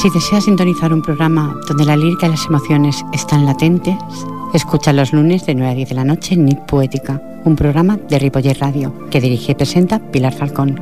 [0.00, 3.96] Si deseas sintonizar un programa donde la lírica y las emociones están latentes,
[4.54, 7.96] escucha los lunes de 9 a 10 de la noche en Nit Poética, un programa
[7.96, 10.80] de Ripoller Radio que dirige y presenta Pilar Falcón.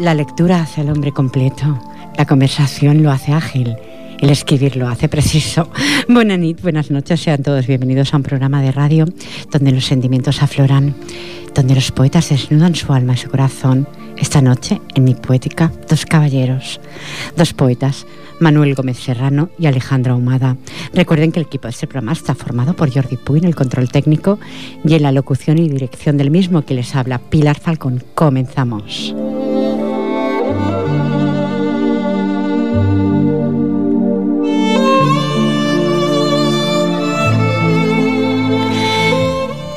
[0.00, 1.78] La, lectura hace al hombre completo,
[2.18, 3.76] la conversación lo hace ágil
[4.20, 5.70] el escribir lo hace preciso.
[6.08, 9.06] Buenas buenas noches, sean todos bienvenidos a un programa de radio
[9.50, 10.94] donde los sentimientos afloran,
[11.54, 13.86] donde los poetas desnudan su alma y su corazón.
[14.16, 16.80] Esta noche, en mi poética, dos caballeros,
[17.36, 18.06] dos poetas,
[18.40, 20.56] Manuel Gómez Serrano y Alejandro Ahumada.
[20.92, 23.90] Recuerden que el equipo de este programa está formado por Jordi Puy en el control
[23.90, 24.38] técnico
[24.84, 28.02] y en la locución y dirección del mismo que les habla Pilar Falcón.
[28.14, 29.14] Comenzamos.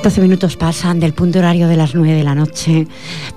[0.07, 2.87] 12 minutos pasan del punto horario de las 9 de la noche.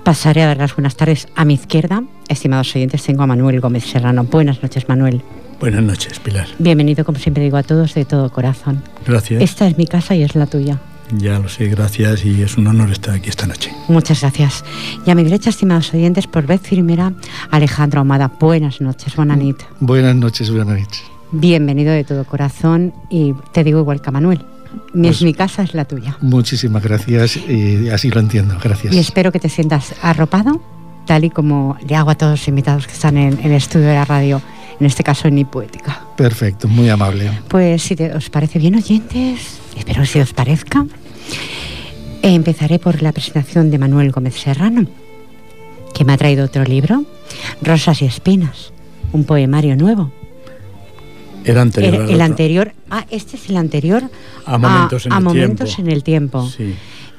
[0.05, 2.01] Pasaré a dar las buenas tardes a mi izquierda.
[2.29, 4.23] Estimados oyentes, tengo a Manuel Gómez Serrano.
[4.23, 5.21] Buenas noches, Manuel.
[5.59, 6.47] Buenas noches, Pilar.
[6.59, 8.81] Bienvenido, como siempre digo, a todos de todo corazón.
[9.05, 9.43] Gracias.
[9.43, 10.79] Esta es mi casa y es la tuya.
[11.17, 13.69] Ya lo sé, gracias y es un honor estar aquí esta noche.
[13.89, 14.63] Muchas gracias.
[15.05, 17.11] Y a mi derecha, estimados oyentes, por vez primera,
[17.49, 18.31] Alejandro Ahumada.
[18.39, 19.37] Buenas noches, buenas
[19.81, 21.03] Buenas noches, buenas noches.
[21.33, 24.45] Bienvenido de todo corazón y te digo igual que a Manuel.
[24.93, 26.17] Mi, pues mi casa es la tuya.
[26.21, 28.57] Muchísimas gracias y así lo entiendo.
[28.61, 28.93] Gracias.
[28.93, 30.61] Y espero que te sientas arropado,
[31.05, 33.95] tal y como le hago a todos los invitados que están en, el estudio de
[33.95, 34.41] la radio,
[34.79, 36.01] en este caso en Poética.
[36.17, 37.31] Perfecto, muy amable.
[37.47, 40.85] Pues si os parece bien, oyentes, espero que si os parezca,
[42.21, 44.87] empezaré por la presentación de Manuel Gómez Serrano,
[45.93, 47.03] que me ha traído otro libro,
[47.61, 48.71] Rosas y Espinas,
[49.11, 50.11] un poemario nuevo
[51.45, 52.09] era anterior.
[52.09, 52.73] El, anterior.
[52.89, 54.03] Ah, este es el anterior
[54.45, 55.89] a momentos, en, a el momentos tiempo.
[55.89, 56.49] en el tiempo.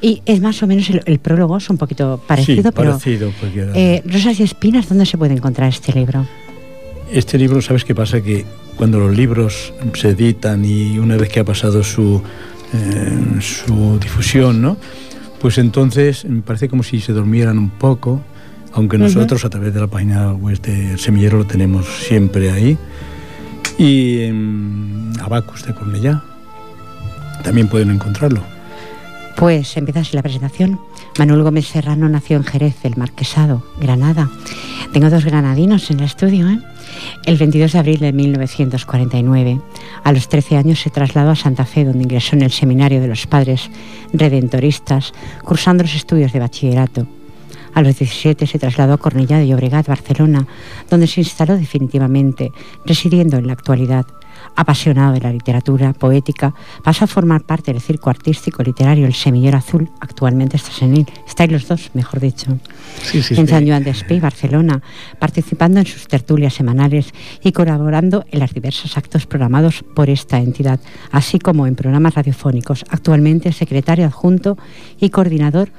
[0.00, 2.91] Y es más o menos el, prólogo, es un poquito parecido, sí, pero.
[2.91, 3.32] Parecido,
[3.75, 6.27] eh, Rosas y Espinas, ¿dónde se puede encontrar este libro?
[7.11, 8.21] Este libro, ¿sabes qué pasa?
[8.21, 8.44] Que
[8.77, 12.21] cuando los libros se editan y una vez que ha pasado su,
[12.72, 14.77] eh, su difusión, ¿no?
[15.41, 18.21] Pues entonces me parece como si se durmieran un poco,
[18.72, 22.78] aunque nosotros a través de la página web del semillero lo tenemos siempre ahí
[23.78, 26.22] y en Abacus de Cornellá.
[27.43, 28.43] También pueden encontrarlo.
[29.37, 30.78] Pues empieza la presentación.
[31.19, 34.31] Manuel Gómez Serrano nació en Jerez, el Marquesado, Granada.
[34.93, 36.49] Tengo dos granadinos en el estudio.
[36.49, 36.59] ¿eh?
[37.25, 39.61] El 22 de abril de 1949.
[40.05, 43.09] A los 13 años se trasladó a Santa Fe, donde ingresó en el Seminario de
[43.09, 43.71] los Padres
[44.12, 45.12] Redentoristas,
[45.43, 47.06] cursando los estudios de bachillerato.
[47.75, 50.47] A los 17 se trasladó a Cornellá de Llobregat, Barcelona,
[50.91, 52.53] donde se instaló definitivamente,
[52.84, 54.06] residiendo en la actualidad.
[54.55, 59.56] Apasionado de la literatura poética, pasó a formar parte del circo artístico literario El Semillero
[59.56, 61.06] Azul, actualmente está senil.
[61.27, 62.59] Estáis los dos, mejor dicho.
[63.12, 64.82] en San Joan de Espí, Barcelona,
[65.19, 70.81] participando en sus tertulias semanales y colaborando en los diversos actos programados por esta entidad,
[71.11, 72.84] así como en programas radiofónicos.
[72.91, 74.59] Actualmente secretario adjunto
[75.00, 75.71] y coordinador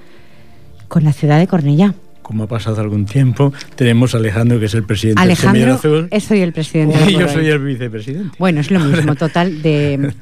[0.93, 1.95] con la ciudad de Cornellá.
[2.21, 6.09] Como ha pasado algún tiempo, tenemos a Alejandro, que es el presidente Alejandro, del Azul.
[6.21, 6.99] soy el presidente.
[7.09, 8.37] Y yo soy el vicepresidente.
[8.37, 10.13] Bueno, es lo mismo, total de...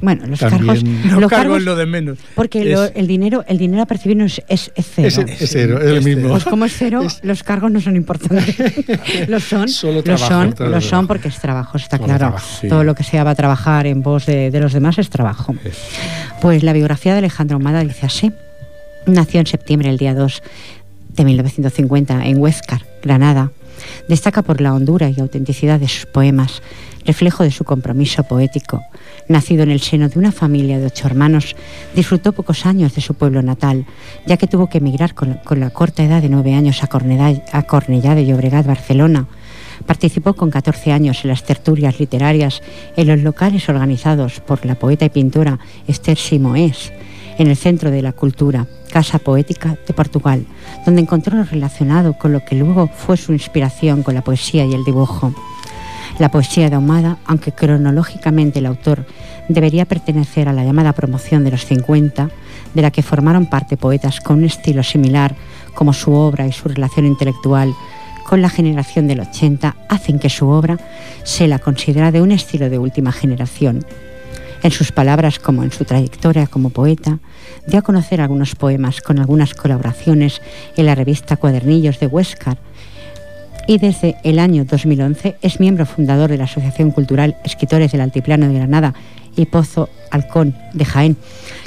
[0.00, 0.82] Bueno, los cargos...
[0.82, 2.18] Los, cargos, lo de menos.
[2.34, 5.24] Porque el dinero el dinero a percibir es, es, cero.
[5.28, 6.30] Es, cero, es el mismo.
[6.30, 8.56] Pues como es cero, los cargos no son importantes.
[9.28, 9.68] lo son,
[10.04, 12.34] lo son, lo son porque es trabajo, está claro.
[12.68, 15.54] Todo lo que sea va a trabajar en voz de, de los demás es trabajo.
[16.42, 18.32] Pues la biografía de Alejandro Humada dice así.
[19.06, 20.42] Nació en septiembre, el día 2
[21.10, 23.52] de 1950, en Huéscar, Granada.
[24.08, 26.62] Destaca por la hondura y autenticidad de sus poemas,
[27.04, 28.82] reflejo de su compromiso poético.
[29.28, 31.54] Nacido en el seno de una familia de ocho hermanos,
[31.94, 33.84] disfrutó pocos años de su pueblo natal,
[34.26, 38.26] ya que tuvo que emigrar con, la corta edad de nueve años a Cornellá, de
[38.26, 39.26] Llobregat, Barcelona.
[39.86, 42.62] Participó con 14 años en las tertulias literarias
[42.96, 46.90] en los locales organizados por la poeta y pintora Esther Simoes
[47.38, 50.46] en el Centro de la Cultura, Casa Poética de Portugal,
[50.84, 54.72] donde encontró lo relacionado con lo que luego fue su inspiración con la poesía y
[54.72, 55.34] el dibujo.
[56.18, 59.04] La poesía de Ahumada, aunque cronológicamente el autor
[59.48, 62.30] debería pertenecer a la llamada promoción de los 50,
[62.72, 65.34] de la que formaron parte poetas con un estilo similar
[65.74, 67.74] como su obra y su relación intelectual
[68.24, 70.78] con la generación del 80, hacen que su obra
[71.24, 73.84] se la considera de un estilo de última generación,
[74.64, 77.18] en sus palabras como en su trayectoria como poeta,
[77.66, 80.40] dio a conocer algunos poemas con algunas colaboraciones
[80.76, 82.56] en la revista Cuadernillos de Huéscar,
[83.66, 88.48] y desde el año 2011 es miembro fundador de la Asociación Cultural Escritores del Altiplano
[88.48, 88.94] de Granada
[89.36, 91.16] y Pozo Halcón de Jaén.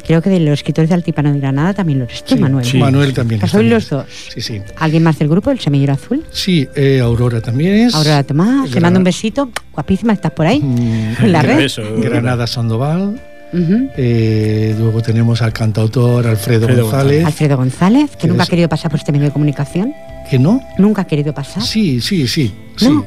[0.05, 2.65] Creo que de los escritores del Altiplano de Granada también lo eres tú, Manuel.
[2.65, 3.45] Sí, Manuel también.
[3.47, 4.05] Soy los dos.
[4.33, 4.61] Sí, sí.
[4.77, 6.23] ¿Alguien más del grupo, el Semillero Azul?
[6.31, 7.95] Sí, eh, Aurora también es.
[7.95, 9.49] Aurora Tomás, te mando un besito.
[9.73, 10.61] Guapísima, ¿estás por ahí?
[10.61, 11.69] Mm, en la red.
[12.01, 13.19] Granada Sandoval.
[13.53, 17.25] Eh, luego tenemos al cantautor Alfredo, González.
[17.25, 19.93] Alfredo González, que, nunca ha querido pasar por este medio de comunicación.
[20.29, 20.61] ¿Que no?
[20.77, 21.63] ¿Nunca ha querido pasar?
[21.63, 22.53] Sí, sí, sí.
[22.81, 23.05] ¿No?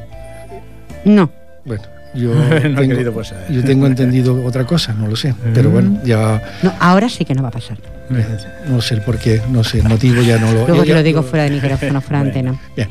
[1.04, 1.30] No.
[1.64, 1.82] Bueno,
[2.14, 5.34] yo, tengo, yo tengo entendido otra cosa, no lo sé.
[5.54, 6.42] Pero bueno, ya.
[6.62, 7.78] No, ahora sí que no va a pasar.
[8.68, 10.66] No sé por qué, no sé, el motivo ya no lo.
[10.66, 12.60] Luego te lo digo fuera de micrófono, fuera de antena.
[12.76, 12.88] Bien.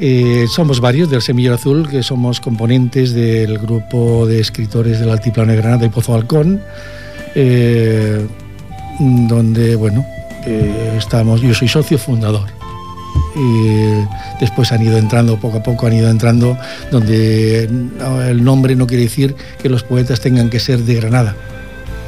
[0.00, 5.52] Eh, somos varios del Semillero Azul, que somos componentes del grupo de escritores del Altiplano
[5.52, 6.60] de Granada y Pozo Halcón,
[7.34, 8.24] eh,
[9.00, 10.06] donde, bueno,
[10.46, 12.57] eh, estamos, yo soy socio fundador.
[13.36, 14.04] Y
[14.40, 16.56] después han ido entrando, poco a poco han ido entrando,
[16.90, 21.36] donde el nombre no quiere decir que los poetas tengan que ser de Granada,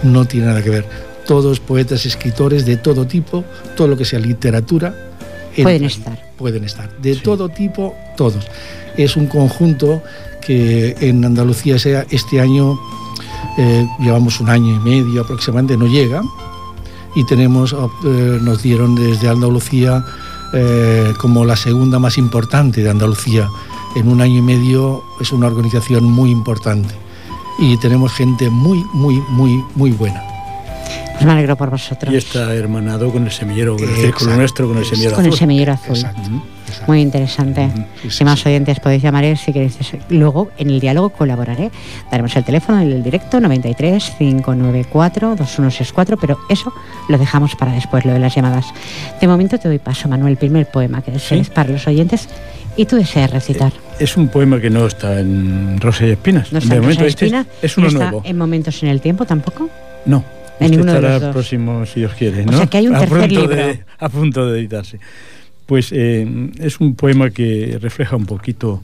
[0.03, 0.85] no tiene nada que ver.
[1.27, 3.45] Todos poetas, escritores de todo tipo,
[3.77, 4.95] todo lo que sea literatura,
[5.63, 6.19] pueden estar.
[6.37, 8.47] pueden estar, de todo tipo, todos.
[8.97, 10.03] Es un conjunto
[10.41, 12.79] que en Andalucía sea este año,
[13.59, 16.23] eh, llevamos un año y medio aproximadamente, no llega,
[17.15, 20.05] y tenemos, eh, nos dieron desde Andalucía
[20.53, 23.49] eh, como la segunda más importante de Andalucía.
[23.97, 26.95] En un año y medio es una organización muy importante
[27.59, 30.30] y tenemos gente muy, muy, muy, muy buena.
[31.21, 32.15] Pues me alegro por vosotros.
[32.15, 35.25] Y está hermanado con el semillero, con el círculo nuestro, con el semillero azul.
[35.25, 35.99] Con el semillero azul.
[36.87, 37.71] Muy interesante.
[38.09, 39.77] si más oyentes podéis llamar si queréis.
[40.09, 41.71] Luego, en el diálogo colaboraré.
[42.11, 46.73] Daremos el teléfono en el directo 93 594 2164, pero eso
[47.11, 48.73] lo dejamos para después, lo de las llamadas.
[49.21, 52.31] De momento te doy paso, Manuel, el primer poema que desees para los oyentes
[52.77, 53.73] y tú deseas recitar.
[53.75, 56.51] Eh, es un poema que no está en Rosa y Espinas.
[56.51, 57.47] No está en Rosa y este Espinas.
[57.61, 59.69] es uno está en Momentos en el Tiempo tampoco?
[60.07, 60.25] No.
[60.61, 62.45] En ninguno estará de los próximo, si Dios quiere.
[62.45, 62.53] ¿no?
[62.53, 63.49] O sea que hay un tercer libro.
[63.49, 65.01] De, a punto de editarse.
[65.67, 68.83] Pues eh, es un poema que refleja un poquito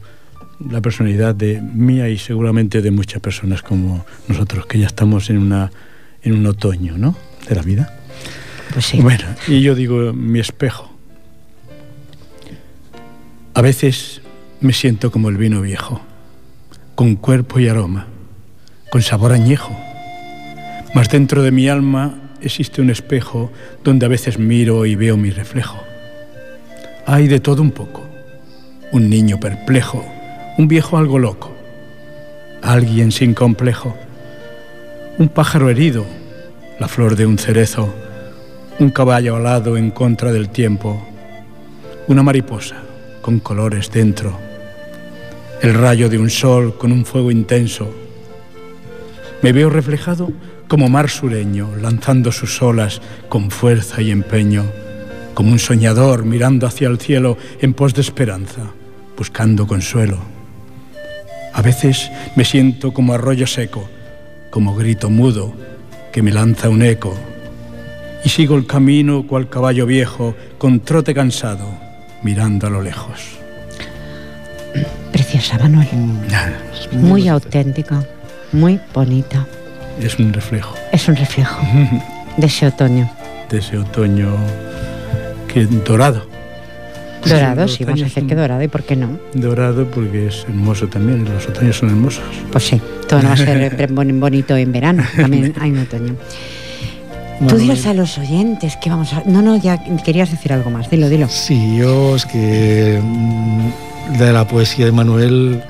[0.70, 5.38] la personalidad de mía y seguramente de muchas personas como nosotros, que ya estamos en,
[5.38, 5.70] una,
[6.23, 7.14] en un otoño, ¿no?
[7.49, 7.94] De la vida.
[8.72, 9.00] Pues sí.
[9.00, 10.90] Bueno, y yo digo, mi espejo.
[13.52, 14.22] A veces
[14.61, 16.00] me siento como el vino viejo,
[16.94, 18.06] con cuerpo y aroma,
[18.90, 19.76] con sabor añejo
[20.96, 23.52] mas dentro de mi alma existe un espejo
[23.84, 25.76] donde a veces miro y veo mi reflejo.
[27.04, 28.02] Hay de todo un poco.
[28.93, 30.02] Un niño perplejo,
[30.56, 31.54] un viejo algo loco,
[32.62, 33.94] alguien sin complejo,
[35.19, 36.06] un pájaro herido,
[36.81, 37.94] la flor de un cerezo,
[38.78, 41.06] un caballo alado en contra del tiempo,
[42.08, 42.76] una mariposa
[43.20, 44.38] con colores dentro,
[45.60, 47.87] el rayo de un sol con un fuego intenso.
[49.43, 50.32] Me veo reflejado
[50.69, 54.65] como mar sureño, lanzando sus olas con fuerza y empeño,
[55.35, 58.63] como un soñador mirando hacia el cielo en pos de esperanza,
[59.17, 60.19] buscando consuelo.
[61.53, 63.89] A veces me siento como arroyo seco,
[64.51, 65.55] como grito mudo
[66.13, 67.17] que me lanza un eco,
[68.25, 71.69] y sigo el camino cual caballo viejo, con trote cansado,
[72.23, 73.39] mirando a lo lejos.
[75.13, 75.89] Preciosa, Manuel.
[76.93, 78.05] muy auténtica,
[78.53, 79.46] muy bonita
[80.00, 80.74] es un reflejo.
[80.93, 81.56] Es un reflejo
[82.36, 83.10] de ese otoño.
[83.50, 84.36] De ese otoño
[85.53, 86.26] que dorado.
[87.24, 89.19] Dorado, sí, vamos a decir que dorado, ¿y por qué no?
[89.34, 92.22] Dorado porque es hermoso también, los otoños son hermosos.
[92.53, 96.15] Pues sí, todo no va a ser bonito en verano, también hay un otoño.
[97.48, 99.22] Tú dirás a los oyentes que vamos a...
[99.26, 101.29] No, no, ya querías decir algo más, dilo, dilo.
[101.29, 105.62] Sí, yo es que mm, de la poesía de Manuel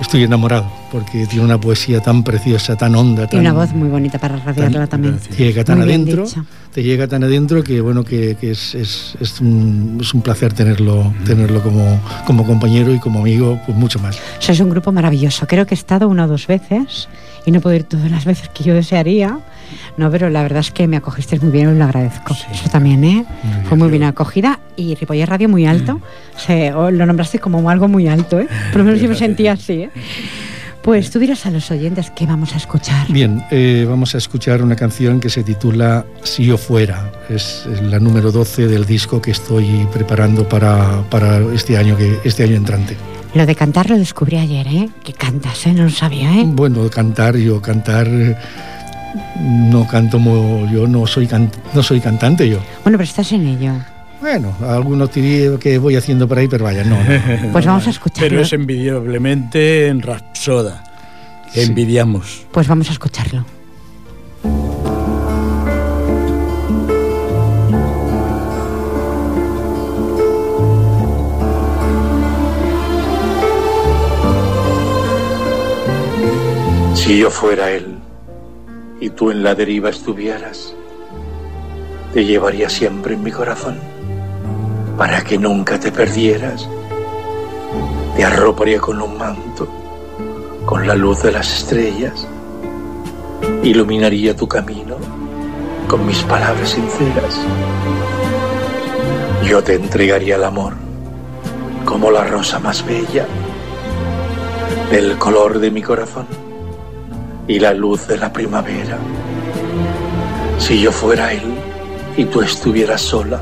[0.00, 3.28] estoy enamorado porque tiene una poesía tan preciosa, tan honda.
[3.30, 5.18] y una voz muy bonita para radiarla también.
[5.36, 6.24] Llega tan adentro,
[6.72, 11.12] te llega tan adentro que bueno que, es, es, es, un, es, un, placer tenerlo,
[11.24, 14.16] tenerlo como, como compañero y como amigo, pues mucho más.
[14.16, 15.46] O es un grupo maravilloso.
[15.46, 17.08] Creo que he estado una o dos veces
[17.46, 19.38] y no puedo ir todas las veces que yo desearía.
[19.96, 22.34] No, pero la verdad es que me acogiste muy bien y lo agradezco.
[22.52, 23.24] Eso también, ¿eh?
[23.68, 26.00] Fue muy bien acogida y Ripoller Radio muy alto.
[26.48, 26.96] Mm.
[26.96, 28.48] lo nombraste como algo muy alto, ¿eh?
[28.70, 29.90] Por lo menos yo me sentía así, ¿eh?
[30.88, 33.12] Pues tú dirás a los oyentes qué vamos a escuchar.
[33.12, 37.12] Bien, eh, vamos a escuchar una canción que se titula Si yo fuera.
[37.28, 42.44] Es la número 12 del disco que estoy preparando para, para este, año que, este
[42.44, 42.96] año entrante.
[43.34, 44.88] Lo de cantar lo descubrí ayer, ¿eh?
[45.04, 45.74] Que cantas, ¿eh?
[45.74, 46.44] No lo sabía, ¿eh?
[46.46, 48.08] Bueno, cantar, yo cantar
[49.36, 50.18] no canto
[50.72, 51.28] yo, no soy,
[51.74, 52.60] no soy cantante yo.
[52.82, 53.74] Bueno, pero estás en ello.
[54.20, 56.98] Bueno, algunos diría que voy haciendo por ahí, pero vaya, no.
[57.52, 58.28] Pues vamos a escucharlo.
[58.28, 60.82] Pero es envidiablemente en Rapsoda.
[61.54, 62.46] Envidiamos.
[62.50, 63.44] Pues vamos a escucharlo.
[76.94, 77.98] Si yo fuera él
[79.00, 80.74] y tú en la deriva estuvieras,
[82.12, 83.97] te llevaría siempre en mi corazón
[84.98, 86.68] para que nunca te perdieras.
[88.16, 89.68] Te arroparía con un manto,
[90.66, 92.26] con la luz de las estrellas,
[93.62, 94.96] iluminaría tu camino
[95.86, 97.40] con mis palabras sinceras.
[99.44, 100.74] Yo te entregaría el amor
[101.84, 103.26] como la rosa más bella
[104.90, 106.26] del color de mi corazón
[107.46, 108.98] y la luz de la primavera.
[110.58, 111.54] Si yo fuera él
[112.16, 113.40] y tú estuvieras sola,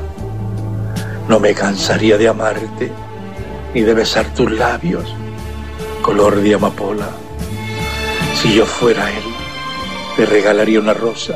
[1.27, 2.89] no me cansaría de amarte
[3.73, 5.13] ni de besar tus labios,
[6.01, 7.09] color de amapola.
[8.41, 9.23] Si yo fuera él,
[10.15, 11.35] te regalaría una rosa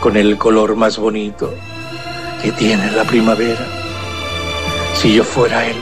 [0.00, 1.52] con el color más bonito
[2.42, 3.66] que tiene la primavera.
[4.94, 5.76] Si yo fuera él,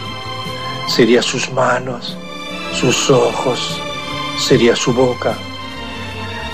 [0.89, 2.17] sería sus manos,
[2.73, 3.81] sus ojos,
[4.39, 5.35] sería su boca.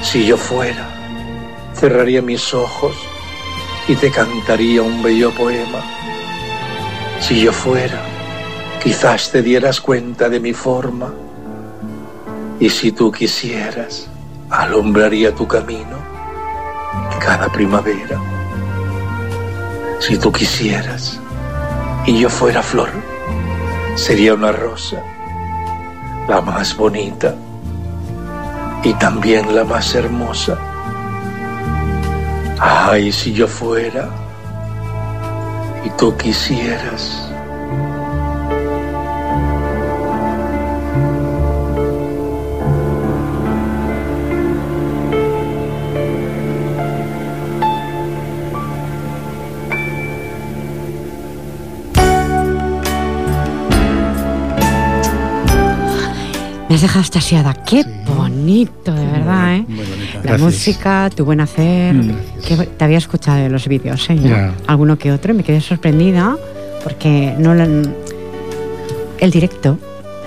[0.03, 0.87] Si yo fuera,
[1.75, 2.95] cerraría mis ojos
[3.89, 6.02] y te cantaría un bello poema
[7.23, 8.03] si yo fuera,
[8.83, 11.15] quizás te dieras cuenta de mi forma
[12.59, 14.09] y si tú quisieras,
[14.51, 15.99] alumbraría tu camino
[17.21, 18.21] cada primavera.
[20.01, 21.21] Si tú quisieras
[22.07, 22.91] y yo fuera flor,
[23.95, 25.01] sería una rosa,
[26.29, 27.37] la más bonita
[28.83, 30.59] y también la más hermosa.
[32.59, 34.22] Ay, si yo fuera
[35.85, 37.29] y tú quisieras.
[56.69, 57.53] Me has dejado estasiada.
[57.53, 59.67] Qué bonito, de verdad, ¿eh?
[60.25, 61.95] La música, tu buen hacer.
[61.95, 62.17] Mm.
[62.77, 64.53] te había escuchado en los vídeos, ¿eh?
[64.67, 66.37] Alguno que otro y me quedé sorprendida
[66.83, 69.79] porque no el directo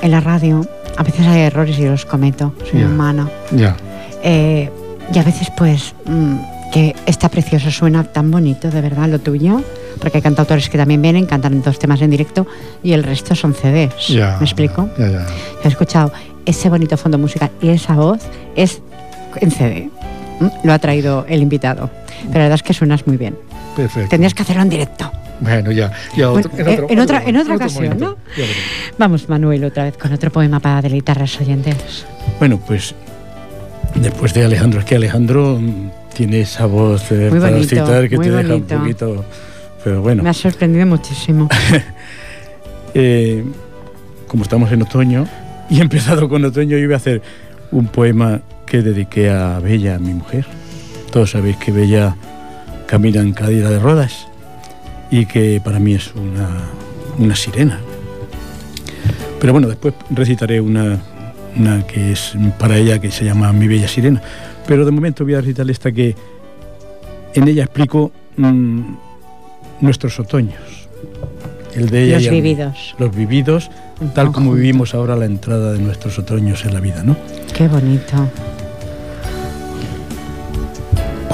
[0.02, 0.66] en la radio,
[0.98, 3.30] a veces hay errores y yo los cometo, soy humana.
[3.52, 3.76] Ya.
[4.24, 4.70] Eh,
[5.14, 6.36] y a veces, pues, mm,
[6.72, 9.62] que está precioso, suena tan bonito, de verdad, lo tuyo
[10.00, 12.46] porque hay cantautores que también vienen, cantan dos temas en directo
[12.84, 14.10] y el resto son CDs.
[14.10, 14.90] ¿Me explico?
[14.98, 16.12] He escuchado
[16.46, 18.20] ese bonito fondo musical y esa voz
[18.56, 18.82] es
[19.42, 19.90] en CD.
[20.64, 21.90] Lo ha traído el invitado.
[22.24, 23.38] Pero la verdad es que suenas muy bien.
[23.76, 24.10] Perfecto.
[24.10, 25.12] Tendrías que hacerlo en directo.
[25.40, 25.92] Bueno, ya.
[26.16, 28.18] en, otra, en otra ocasión, ¿no?
[28.98, 32.06] Vamos, Manuel, otra vez con otro poema para deleitar a los oyentes.
[32.40, 32.96] Bueno, pues
[33.96, 35.60] después de Alejandro, es que Alejandro
[36.16, 39.26] tiene esa voz eh, para citar que te deja un poquito.
[39.84, 40.24] Pero bueno.
[40.24, 41.50] Me ha sorprendido muchísimo.
[42.98, 43.44] Eh,
[44.26, 45.28] como estamos en otoño,
[45.70, 47.22] y he empezado con otoño, yo voy a hacer
[47.72, 48.40] un poema
[48.76, 50.46] que dediqué a Bella, mi mujer.
[51.10, 52.18] Todos sabéis que Bella
[52.88, 54.28] camina en cadera de rodas
[55.10, 56.50] y que para mí es una,
[57.18, 57.80] una sirena.
[59.40, 61.00] Pero bueno, después recitaré una,
[61.56, 64.22] una, que es para ella que se llama Mi Bella Sirena.
[64.68, 66.14] Pero de momento voy a recitar esta que
[67.34, 68.82] en ella explico mm,
[69.80, 70.90] nuestros otoños.
[71.74, 72.96] El de ella los vividos.
[73.00, 73.72] Los vividos
[74.14, 77.16] tal como vivimos ahora la entrada de nuestros otoños en la vida, ¿no?
[77.54, 78.30] Qué bonito.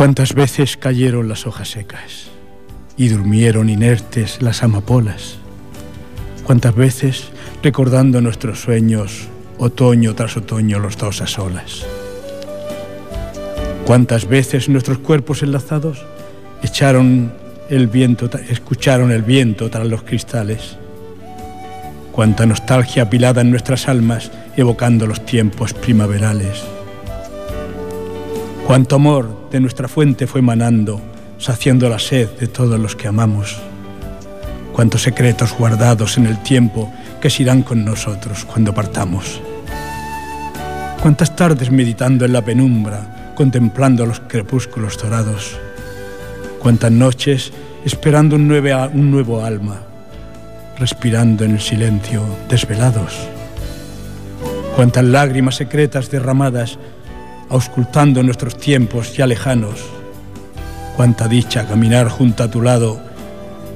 [0.01, 2.31] Cuántas veces cayeron las hojas secas
[2.97, 5.35] y durmieron inertes las amapolas.
[6.43, 7.29] Cuántas veces,
[7.61, 9.27] recordando nuestros sueños,
[9.59, 11.85] otoño tras otoño los dos a solas.
[13.85, 16.03] Cuántas veces nuestros cuerpos enlazados
[16.63, 17.31] echaron
[17.69, 20.77] el viento, escucharon el viento tras los cristales
[22.11, 26.63] cuánta nostalgia apilada en nuestras almas evocando los tiempos primaverales.
[28.65, 31.01] Cuánto amor de nuestra fuente fue manando,
[31.37, 33.57] saciando la sed de todos los que amamos.
[34.73, 39.41] Cuántos secretos guardados en el tiempo que se irán con nosotros cuando partamos.
[41.01, 45.57] Cuántas tardes meditando en la penumbra, contemplando los crepúsculos dorados.
[46.59, 47.51] Cuántas noches
[47.83, 49.81] esperando un, un nuevo alma
[50.77, 53.13] respirando en el silencio, desvelados.
[54.75, 56.79] Cuántas lágrimas secretas derramadas,
[57.51, 59.81] auscultando nuestros tiempos ya lejanos.
[60.95, 62.99] Cuánta dicha caminar junto a tu lado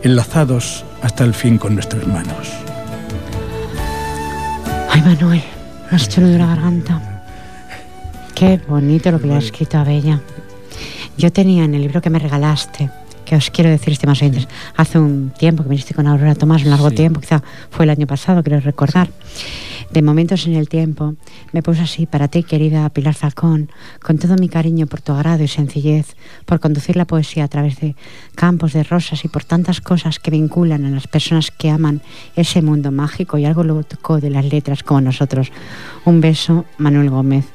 [0.02, 2.48] enlazados hasta el fin con nuestras manos.
[4.90, 5.44] Ay, Manuel,
[5.92, 7.24] me has hecho de la garganta.
[8.34, 10.22] Qué bonito lo que le ha escrito a Bella.
[11.18, 12.90] Yo tenía en el libro que me regalaste,
[13.26, 16.70] que os quiero decir, estimados oyentes, hace un tiempo que viniste con Aurora Tomás, un
[16.70, 17.42] largo tiempo, quizá
[17.72, 19.10] fue el año pasado, quiero recordar
[19.92, 21.16] de momentos en el tiempo,
[21.52, 23.70] me puse así para ti, querida Pilar Falcón,
[24.02, 26.16] con todo mi cariño por tu agrado y sencillez,
[26.46, 27.96] por conducir la poesía a través de
[28.36, 32.02] campos de rosas y por tantas cosas que vinculan a las personas que aman
[32.36, 35.52] ese mundo mágico y algo loco de las letras como nosotros.
[36.06, 37.46] Un beso, Manuel Gómez.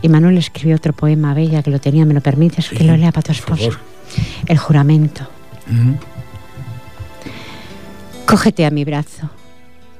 [0.00, 2.68] Y Manuel escribió otro poema bella que lo tenía, ¿me lo permites?
[2.68, 3.70] que lo lea para tu esposo.
[4.46, 5.26] El juramento.
[8.26, 9.30] Cógete a mi brazo,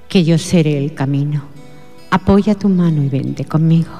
[0.08, 1.57] que yo seré el camino
[2.10, 3.92] Apoya tu mano y vente conmigo.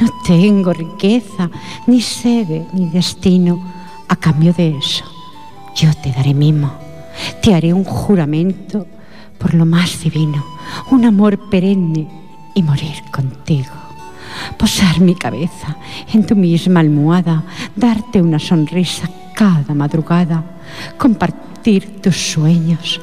[0.00, 1.50] No tengo riqueza,
[1.86, 3.74] ni sede, ni destino.
[4.08, 5.04] A cambio de eso,
[5.74, 6.70] yo te daré mimo.
[7.42, 8.86] Te haré un juramento
[9.38, 10.44] por lo más divino,
[10.90, 12.08] un amor perenne
[12.54, 13.72] y morir contigo.
[14.58, 15.76] Posar mi cabeza
[16.12, 17.42] en tu misma almohada,
[17.74, 20.44] darte una sonrisa cada madrugada,
[20.98, 23.00] compartir tus sueños,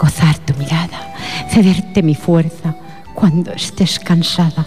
[0.00, 1.14] gozar tu mirada,
[1.50, 2.74] cederte mi fuerza
[3.18, 4.64] cuando estés cansada.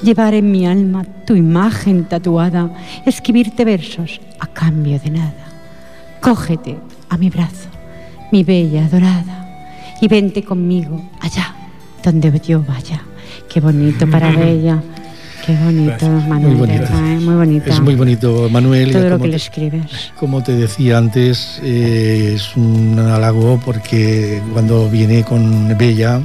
[0.00, 2.70] Llevar en mi alma tu imagen tatuada,
[3.04, 5.44] escribirte versos a cambio de nada.
[6.20, 6.78] Cógete
[7.08, 7.68] a mi brazo,
[8.30, 9.36] mi bella adorada,
[10.00, 11.52] y vente conmigo allá
[12.04, 13.02] donde yo vaya.
[13.48, 14.80] Qué bonito para Bella.
[15.44, 16.56] Qué bonito, Manuel.
[16.56, 16.92] Muy bonito.
[16.92, 17.70] muy bonito.
[17.70, 18.92] Es muy bonito, Manuel.
[18.92, 20.12] Todo lo que le escribes.
[20.16, 26.22] Como te decía antes, eh, es un halago porque cuando viene con Bella,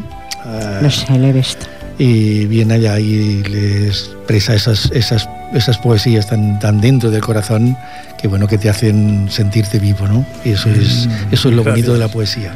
[0.81, 1.65] lo ah, sé, le he visto.
[1.97, 7.77] Y viene allá y le expresa esas, esas, esas poesías tan, tan dentro del corazón
[8.19, 10.25] que bueno que te hacen sentirte vivo, ¿no?
[10.43, 12.53] Y eso es, mm, eso es lo bonito de la poesía.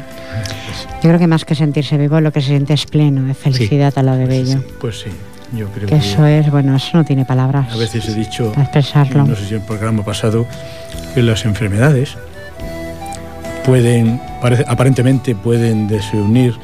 [1.02, 3.92] Yo creo que más que sentirse vivo, lo que se siente es pleno, de felicidad
[3.96, 4.64] a lo de bello.
[4.80, 5.10] Pues sí.
[5.56, 7.72] Yo creo que, eso es, bueno, eso no tiene palabras.
[7.72, 9.24] A veces he dicho, para expresarlo.
[9.24, 10.46] no sé si en el programa pasado,
[11.14, 12.16] que las enfermedades
[13.64, 14.20] pueden,
[14.66, 16.54] aparentemente pueden desunir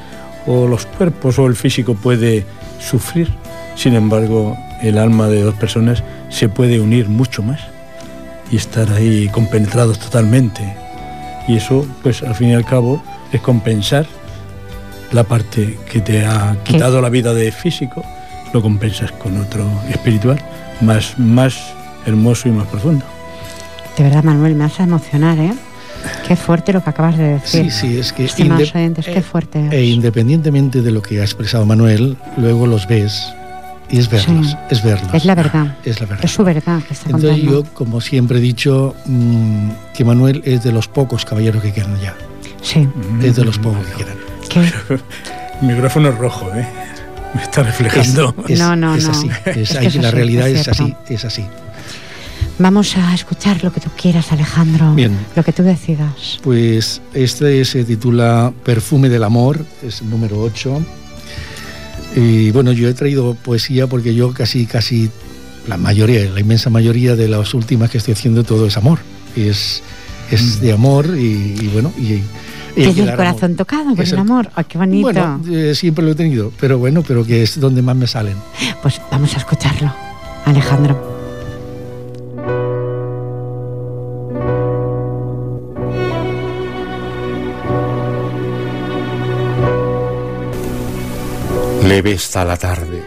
[0.46, 2.44] o los cuerpos o el físico puede
[2.78, 3.28] sufrir.
[3.76, 7.60] Sin embargo, el alma de dos personas se puede unir mucho más
[8.50, 10.76] y estar ahí compenetrados totalmente.
[11.48, 14.06] Y eso, pues al fin y al cabo, es compensar
[15.12, 18.04] la parte que te ha quitado la vida de físico,
[18.52, 20.40] lo compensas con otro espiritual,
[20.80, 21.74] más, más
[22.06, 23.04] hermoso y más profundo.
[23.96, 25.52] De verdad, Manuel, me hace emocionar, ¿eh?
[26.26, 27.70] Qué fuerte lo que acabas de decir.
[27.70, 28.24] Sí, sí, es que...
[28.52, 29.68] oyentes, qué fuerte.
[29.70, 33.32] E independientemente de lo que ha expresado Manuel, luego los ves
[33.90, 35.12] y es verlos, es verlos.
[35.12, 35.76] Es la verdad.
[35.84, 36.24] Es la verdad.
[36.24, 40.62] Es su verdad que está Entonces yo, como siempre he dicho, mm, que Manuel es
[40.62, 42.14] de los pocos caballeros que quedan ya.
[42.62, 42.88] Sí.
[43.22, 44.16] Es de los pocos que quedan.
[44.48, 44.60] ¿Qué?
[45.60, 46.66] El micrófono es rojo, ¿eh?
[47.34, 48.34] Me está reflejando.
[48.56, 49.10] no, no, es no.
[49.10, 51.46] Así, es, así, la realidad es así, es así.
[52.60, 54.92] Vamos a escuchar lo que tú quieras, Alejandro.
[54.92, 55.16] Bien.
[55.34, 56.38] Lo que tú decidas.
[56.42, 60.82] Pues este se titula Perfume del Amor, es el número 8.
[62.16, 65.10] Y bueno, yo he traído poesía porque yo casi, casi,
[65.68, 68.98] la mayoría, la inmensa mayoría de las últimas que estoy haciendo, todo es amor.
[69.34, 69.82] Es,
[70.30, 72.20] es de amor y, bueno, y,
[72.74, 74.50] ¿Tienes el corazón tocado por el, amor?
[74.54, 75.02] Oh, ¡Qué bonito!
[75.02, 78.36] Bueno, eh, siempre lo he tenido, pero bueno, pero que es donde más me salen.
[78.82, 79.92] Pues vamos a escucharlo,
[80.44, 81.19] Alejandro.
[91.90, 93.02] Leve está la tarde,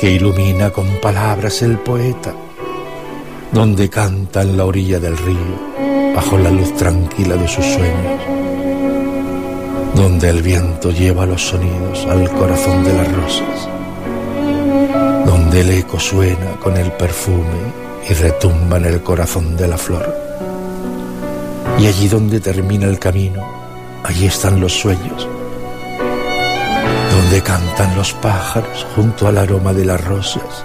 [0.00, 2.32] que ilumina con palabras el poeta,
[3.50, 8.20] donde canta en la orilla del río, bajo la luz tranquila de sus sueños,
[9.96, 13.68] donde el viento lleva los sonidos al corazón de las rosas,
[15.26, 17.62] donde el eco suena con el perfume
[18.08, 20.06] y retumba en el corazón de la flor.
[21.80, 23.44] Y allí donde termina el camino,
[24.04, 25.28] allí están los sueños
[27.34, 30.64] donde cantan los pájaros junto al aroma de las rosas,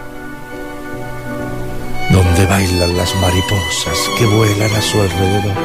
[2.12, 5.56] donde bailan las mariposas que vuelan a su alrededor,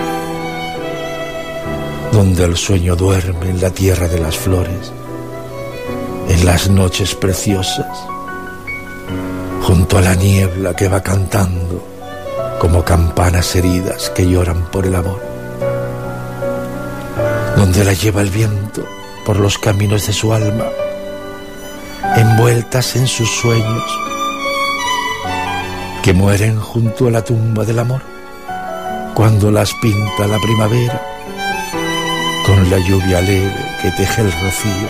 [2.10, 4.92] donde el sueño duerme en la tierra de las flores,
[6.26, 7.98] en las noches preciosas,
[9.62, 11.86] junto a la niebla que va cantando
[12.58, 15.20] como campanas heridas que lloran por el amor,
[17.58, 18.86] donde la lleva el viento
[19.26, 20.64] por los caminos de su alma,
[22.16, 23.84] envueltas en sus sueños,
[26.02, 28.02] que mueren junto a la tumba del amor,
[29.14, 31.02] cuando las pinta la primavera,
[32.46, 34.88] con la lluvia leve que teje el rocío,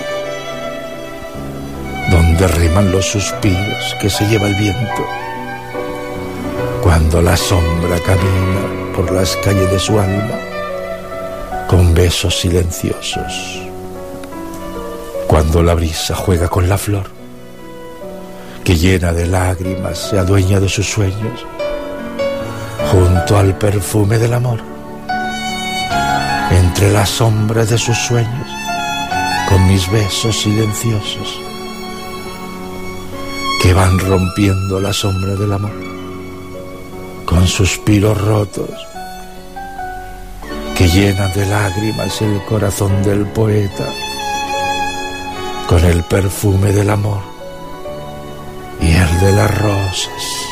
[2.11, 5.07] donde riman los suspiros que se lleva el viento,
[6.83, 10.39] cuando la sombra camina por las calles de su alma
[11.69, 13.63] con besos silenciosos,
[15.27, 17.14] cuando la brisa juega con la flor,
[18.65, 21.47] que llena de lágrimas se adueña de sus sueños,
[22.91, 24.59] junto al perfume del amor,
[26.51, 28.49] entre las sombras de sus sueños,
[29.51, 31.39] con mis besos silenciosos,
[33.63, 35.75] que van rompiendo la sombra del amor,
[37.27, 38.71] con suspiros rotos,
[40.75, 43.93] que llenan de lágrimas el corazón del poeta,
[45.69, 47.34] con el perfume del amor
[49.13, 50.45] de las rosas.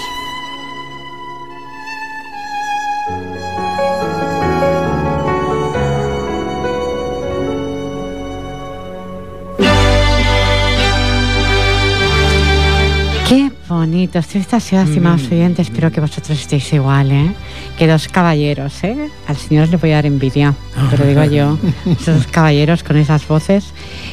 [13.82, 14.18] bonito.
[14.18, 15.34] Esta ciudad, estimados mm.
[15.34, 17.34] oyentes, espero que vosotros estéis igual, ¿eh?
[17.78, 19.10] Que dos caballeros, ¿eh?
[19.26, 20.54] Al señor le voy a dar envidia,
[20.90, 21.58] pero digo yo.
[21.86, 23.72] Esos dos caballeros con esas voces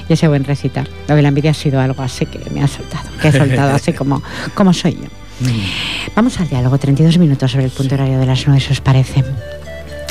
[0.10, 0.90] y ese buen recitar.
[1.08, 3.74] Lo que la envidia ha sido algo así que me ha soltado, que he soltado
[3.74, 4.22] así como,
[4.56, 5.08] como soy yo.
[5.48, 6.16] Mm.
[6.16, 9.24] Vamos al diálogo, 32 minutos sobre el punto horario de las 9, si os parece.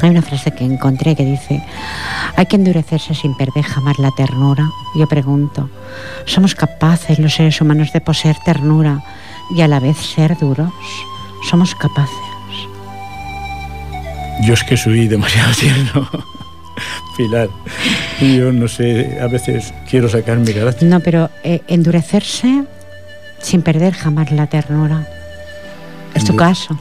[0.01, 1.61] Hay una frase que encontré que dice,
[2.37, 4.71] hay que endurecerse sin perder jamás la ternura.
[4.95, 5.69] Yo pregunto,
[6.25, 9.03] ¿somos capaces los seres humanos de poseer ternura
[9.51, 10.73] y a la vez ser duros,
[11.49, 12.15] somos capaces.
[14.43, 16.09] Yo es que soy demasiado tierno,
[17.17, 17.49] Pilar.
[18.21, 20.89] Yo no sé, a veces quiero sacar mi carácter.
[20.89, 22.65] No, pero eh, endurecerse
[23.41, 25.07] sin perder jamás la ternura.
[26.15, 26.79] Es tu caso.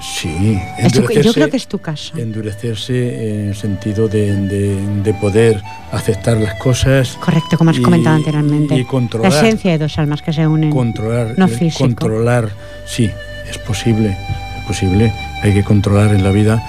[0.00, 0.60] Sí,
[0.92, 2.16] yo creo que es tu caso.
[2.18, 7.16] Endurecerse en el sentido de, poder aceptar las cosas.
[7.20, 8.76] Correcto, como has comentado anteriormente.
[8.76, 9.32] Y controlar.
[9.32, 10.70] La esencia de dos almas que se unen.
[10.70, 11.34] Controlar.
[11.38, 11.84] No físico.
[11.84, 12.50] Controlar,
[12.86, 13.10] sí,
[13.48, 14.16] es posible,
[14.58, 15.12] es posible.
[15.42, 16.62] Hay que controlar en la vida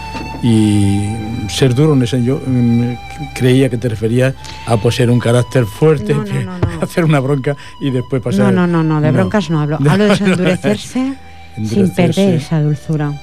[0.45, 2.93] y ser duro en ese yo mm,
[3.33, 4.35] creía que te referías
[4.67, 6.15] a poseer un carácter fuerte
[6.81, 10.05] hacer una bronca y después pasar no no no no de broncas no hablo hablo
[10.05, 11.15] de endurecerse
[11.63, 13.13] sin perder esa dulzura.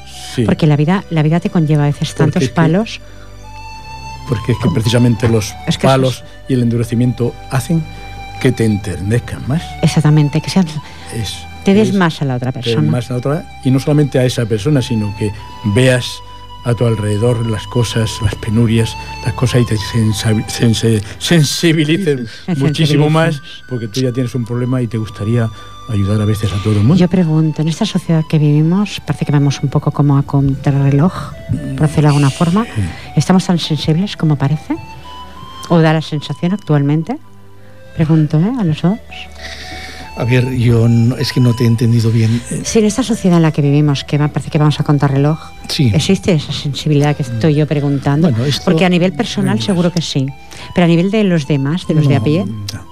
[0.47, 3.01] Porque la vida, la vida te conlleva a veces tantos palos.
[4.29, 7.85] porque es que precisamente los palos y el endurecimiento hacen
[8.41, 9.63] que te enternezcan más.
[9.83, 10.67] Exactamente, que sean,
[11.65, 12.91] te des más a la otra persona.
[12.91, 15.31] más a la otra, y no solamente a esa persona, sino que
[15.75, 16.07] veas
[16.65, 19.77] a tu alrededor las cosas, las penurias, las cosas y te
[21.19, 25.49] sensibilicen muchísimo más porque tú ya tienes un problema y te gustaría
[25.89, 26.97] ayudar a veces a todo el mundo.
[26.97, 31.33] Yo pregunto, en esta sociedad que vivimos, parece que vamos un poco como a contrarreloj,
[31.77, 32.67] por decirlo de alguna forma.
[33.17, 34.77] ¿Estamos tan sensibles como parece?
[35.69, 37.19] ¿O da la sensación actualmente?
[37.95, 38.53] Pregunto, ¿eh?
[38.59, 38.99] A los dos.
[40.23, 40.87] A ver, yo
[41.19, 42.41] es que no te he entendido bien.
[42.63, 45.37] Sí, en esta sociedad en la que vivimos, que parece que vamos a contar reloj,
[45.67, 45.91] sí.
[45.93, 48.31] ¿existe esa sensibilidad que estoy yo preguntando?
[48.65, 50.29] Porque a nivel personal seguro que sí,
[50.77, 52.45] pero a nivel de los demás, de los de a pie.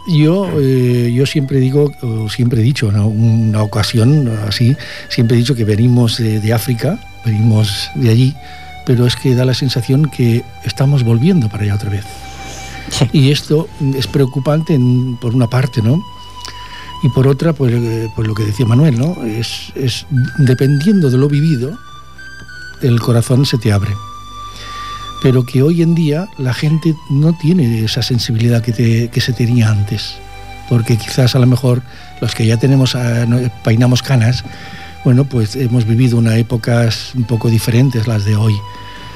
[0.09, 1.93] Yo, eh, yo siempre digo,
[2.29, 4.75] siempre he dicho, en una ocasión así,
[5.09, 8.35] siempre he dicho que venimos de, África, venimos de allí,
[8.85, 12.05] pero es que da la sensación que estamos volviendo para allá otra vez.
[13.13, 14.77] Y esto es preocupante
[15.21, 16.03] por una parte, ¿no?
[17.03, 19.25] Y por otra, pues, eh, pues lo que decía Manuel, ¿no?
[19.25, 20.07] Es, es,
[20.39, 21.79] dependiendo de lo vivido,
[22.83, 23.95] el corazón se te abre.
[25.23, 29.71] Pero que hoy en día la gente no tiene esa sensibilidad que, que se tenía
[29.71, 30.17] antes.
[30.69, 31.83] Porque quizás a lo mejor
[32.21, 33.27] los que ya tenemos, ah,
[33.65, 34.45] peinamos canas,
[35.05, 38.55] bueno, pues hemos vivido unas épocas un poco diferentes las de hoy.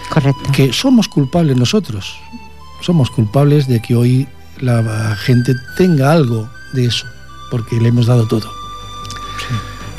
[0.08, 0.52] Correcto.
[0.52, 2.16] Que somos culpables nosotros.
[2.80, 4.28] Somos culpables de que hoy
[4.60, 7.06] la gente tenga algo de eso
[7.50, 8.50] porque le hemos dado todo.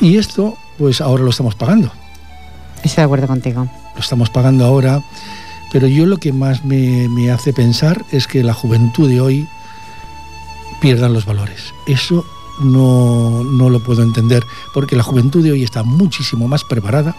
[0.00, 1.90] Y esto, pues ahora lo estamos pagando.
[2.82, 3.66] Estoy de acuerdo contigo.
[3.94, 5.02] Lo estamos pagando ahora,
[5.72, 9.48] pero yo lo que más me, me hace pensar es que la juventud de hoy
[10.80, 11.72] pierda los valores.
[11.86, 12.24] Eso
[12.60, 17.14] no, no lo puedo entender, porque la juventud de hoy está muchísimo más preparada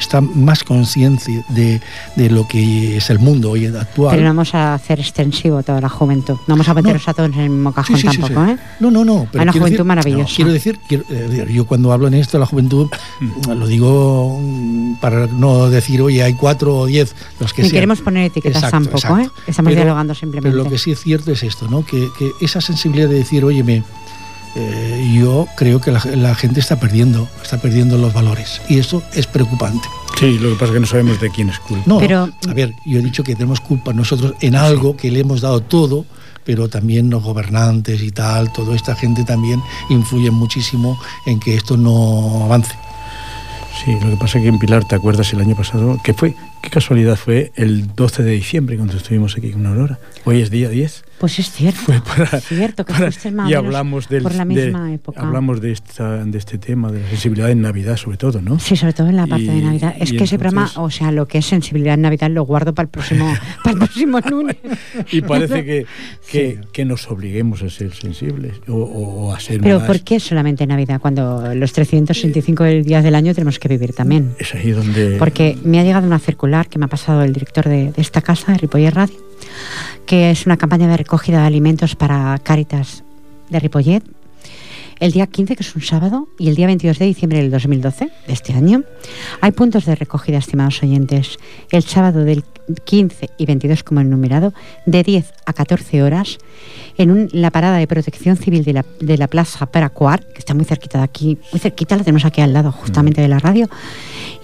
[0.00, 1.80] está más conciencia de,
[2.16, 4.12] de, lo que es el mundo hoy actual.
[4.12, 6.34] Pero no vamos a hacer extensivo toda la juventud.
[6.46, 8.56] No vamos a meternos a todos en el mismo cajón tampoco, ¿eh?
[8.80, 9.28] No, no, no.
[9.30, 10.34] Pero Hay una juventud maravillosa.
[10.34, 12.88] quiero decir, eh, yo cuando hablo en esto de la juventud,
[13.20, 13.50] mm.
[13.52, 18.00] lo digo mm, para no decir, oye, hay cuatro o diez, los que Ni queremos
[18.00, 19.30] poner etiquetas tampoco, ¿eh?
[19.46, 20.50] Estamos dialogando simplemente.
[20.50, 21.84] Pero lo que sí es cierto es esto, ¿no?
[21.84, 23.82] Que, que esa sensibilidad de decir, oye, me
[24.56, 29.26] eh, yo creo que la, gente está perdiendo, está perdiendo los valores y eso es
[29.26, 29.88] preocupante.
[30.18, 31.84] Sí, lo que pasa es que no sabemos de quién es culpa.
[31.86, 35.20] No, pero, a ver, yo he dicho que tenemos culpa nosotros en algo que le
[35.20, 36.04] hemos dado todo,
[36.44, 41.76] pero también los gobernantes y tal, toda esta gente también influye muchísimo en que esto
[41.76, 42.74] no avance.
[43.84, 45.98] Sí, lo que pasa es que en Pilar, ¿te acuerdas el año pasado?
[46.02, 46.34] que fue?
[46.62, 49.98] ¿Qué casualidad fue el 12 de diciembre cuando estuvimos aquí con Aurora?
[50.24, 51.04] Hoy es día 10.
[51.20, 51.80] Pues es cierto.
[51.80, 52.94] Fue para, cierto que
[53.46, 55.20] y hablamos del, por la misma época.
[55.20, 58.58] Hablamos de, esta, de este tema, de la sensibilidad en Navidad, sobre todo, ¿no?
[58.58, 59.94] Sí, sobre todo en la parte de Navidad.
[60.00, 62.84] Es que ese programa, o sea, lo que es sensibilidad en Navidad lo guardo para
[62.84, 64.56] el próximo, para el próximo lunes.
[65.12, 65.86] y parece que,
[66.30, 70.70] que, que, nos obliguemos a ser sensibles o, a ser Pero ¿por qué solamente en
[70.70, 71.00] Navidad?
[71.02, 74.32] Cuando los 365 días del año tenemos que vivir también.
[74.38, 75.16] Es ahí donde...
[75.18, 76.18] Porque me ha llegado una
[76.68, 79.30] que me ha pasado el director de, esta casa, de Ripoller Radio
[80.06, 83.04] que es una campaña de recogida de alimentos para Cáritas
[83.48, 84.02] de Ripollet.
[85.00, 88.10] El día 15, que es un sábado, y el día 22 de diciembre del 2012,
[88.26, 88.84] de este año,
[89.40, 91.38] hay puntos de recogida, estimados oyentes.
[91.70, 92.44] El sábado del
[92.84, 94.52] 15 y 22 como enumerado,
[94.84, 96.36] de 10 a 14 horas,
[96.98, 100.66] en la parada de protección civil de la, de la Plaza Paracuar, que está muy
[100.66, 103.24] cerquita de aquí, muy cerquita, la tenemos aquí al lado justamente mm.
[103.24, 103.70] de la radio,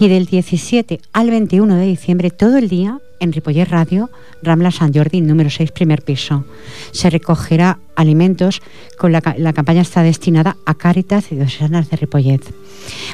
[0.00, 4.10] y del 17 al 21 de diciembre, todo el día, en Ripoller Radio,
[4.42, 6.44] Rambla San Jordi, número 6, primer piso.
[6.92, 8.60] Se recogerá alimentos,
[8.98, 12.42] con la, campaña está destinada a Cáritas y Dosanas de Ripollet.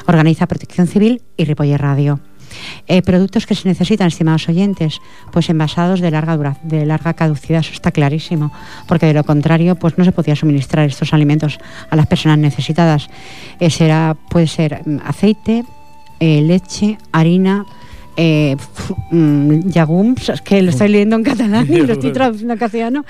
[0.07, 2.19] Organiza Protección Civil y Ripoller Radio.
[2.87, 4.99] Eh, productos que se necesitan, estimados oyentes,
[5.31, 8.51] pues envasados de larga de larga caducidad, eso está clarísimo,
[8.87, 11.57] porque de lo contrario, pues no se podía suministrar estos alimentos
[11.89, 13.09] a las personas necesitadas.
[13.59, 15.63] Eh, será, puede ser mm, aceite,
[16.19, 17.65] eh, leche, harina,
[18.17, 18.55] eh,
[19.11, 23.05] mm, yagums, que lo estoy leyendo en catalán y lo estoy traduciendo en castellano,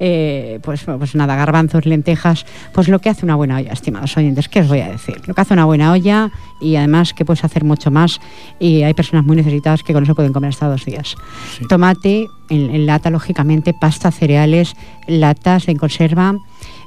[0.00, 4.48] eh, pues, pues nada, garbanzos, lentejas, pues lo que hace una buena olla, estimados oyentes,
[4.48, 5.20] ¿qué os voy a decir?
[5.26, 8.20] Lo que hace una buena olla y además que puedes hacer mucho más
[8.58, 11.16] y hay personas muy necesitadas que con eso pueden comer hasta dos días.
[11.68, 14.74] Tomate en, lata, lógicamente, pasta, cereales,
[15.06, 16.34] latas en conserva,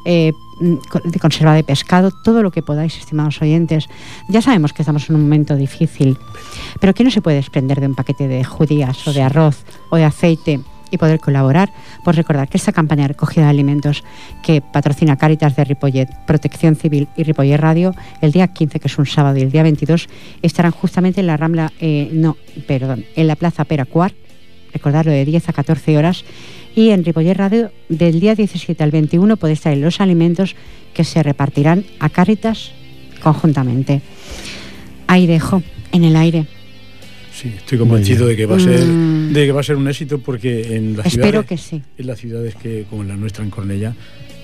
[0.05, 3.87] eh, de conserva de pescado, todo lo que podáis, estimados oyentes.
[4.27, 6.17] Ya sabemos que estamos en un momento difícil,
[6.79, 9.97] pero ¿qué no se puede desprender de un paquete de judías o de arroz o
[9.97, 10.59] de aceite?
[10.91, 11.71] y poder colaborar,
[12.03, 14.03] pues recordar que esta campaña de recogida de alimentos
[14.41, 18.97] que patrocina Cáritas de Ripollet, Protección Civil y Ripollet Radio, el día 15, que es
[18.97, 20.09] un sábado, y el día 22,
[20.41, 24.13] estarán justamente en la Rambla, eh, no, perdón, en la Plaza Peracuar,
[24.73, 26.23] recordarlo de 10 a 14 horas,
[26.75, 30.55] y en Ripollet Radio del día 17 al 21 podéis traer los alimentos
[30.93, 32.71] que se repartirán a Cáritas
[33.21, 34.01] conjuntamente.
[35.07, 36.45] Ahí dejo, en el aire.
[37.33, 39.33] Sí, estoy convencido de que va a ser mm.
[39.33, 41.81] de que va a ser un éxito porque en las Espero ciudades, que sí.
[41.97, 43.95] En las ciudades que como la nuestra en Cornella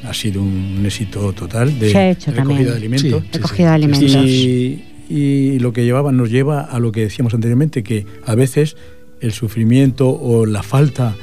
[0.04, 3.24] ha sido un éxito total de, recogida de alimentos.
[3.34, 4.16] recogida de alimentos.
[4.16, 8.78] Y, y, lo que llevaba nos lleva a lo que decíamos anteriormente que a veces
[9.26, 11.16] el sufrimiento o la falta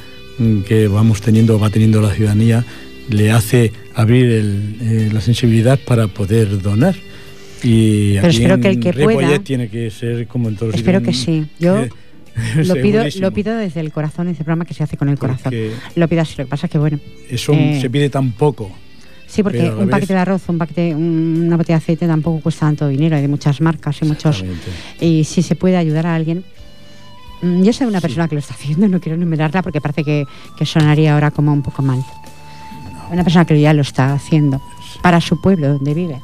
[0.67, 2.65] que vamos teniendo, va teniendo la ciudadanía,
[3.09, 4.27] le hace abrir
[4.81, 6.95] eh, la sensibilidad para poder donar.
[7.63, 11.13] Y Pero espero que el que pueda tiene que ser como en todos Espero que
[11.13, 11.47] sí.
[11.61, 11.87] Yo
[12.57, 15.55] lo pido, lo pido desde el corazón, ese programa que se hace con el corazón.
[15.95, 16.99] lo pido así, lo que pasa es que bueno.
[17.29, 18.71] Eso eh, se pide tan poco.
[19.27, 22.89] Sí, porque un paquete de arroz, un paquete, una botella de aceite tampoco cuesta tanto
[22.89, 24.45] dinero, hay de muchas marcas y muchos.
[25.01, 26.62] Y si se puede ayudar a alguien, Mm,
[27.43, 30.27] yo soy una persona que lo está haciendo, no quiero enumerarla porque parece que,
[30.67, 32.05] sonaría ahora como un poco mal.
[33.11, 34.61] Una persona que ya lo está haciendo
[35.03, 36.21] para su pueblo donde vive.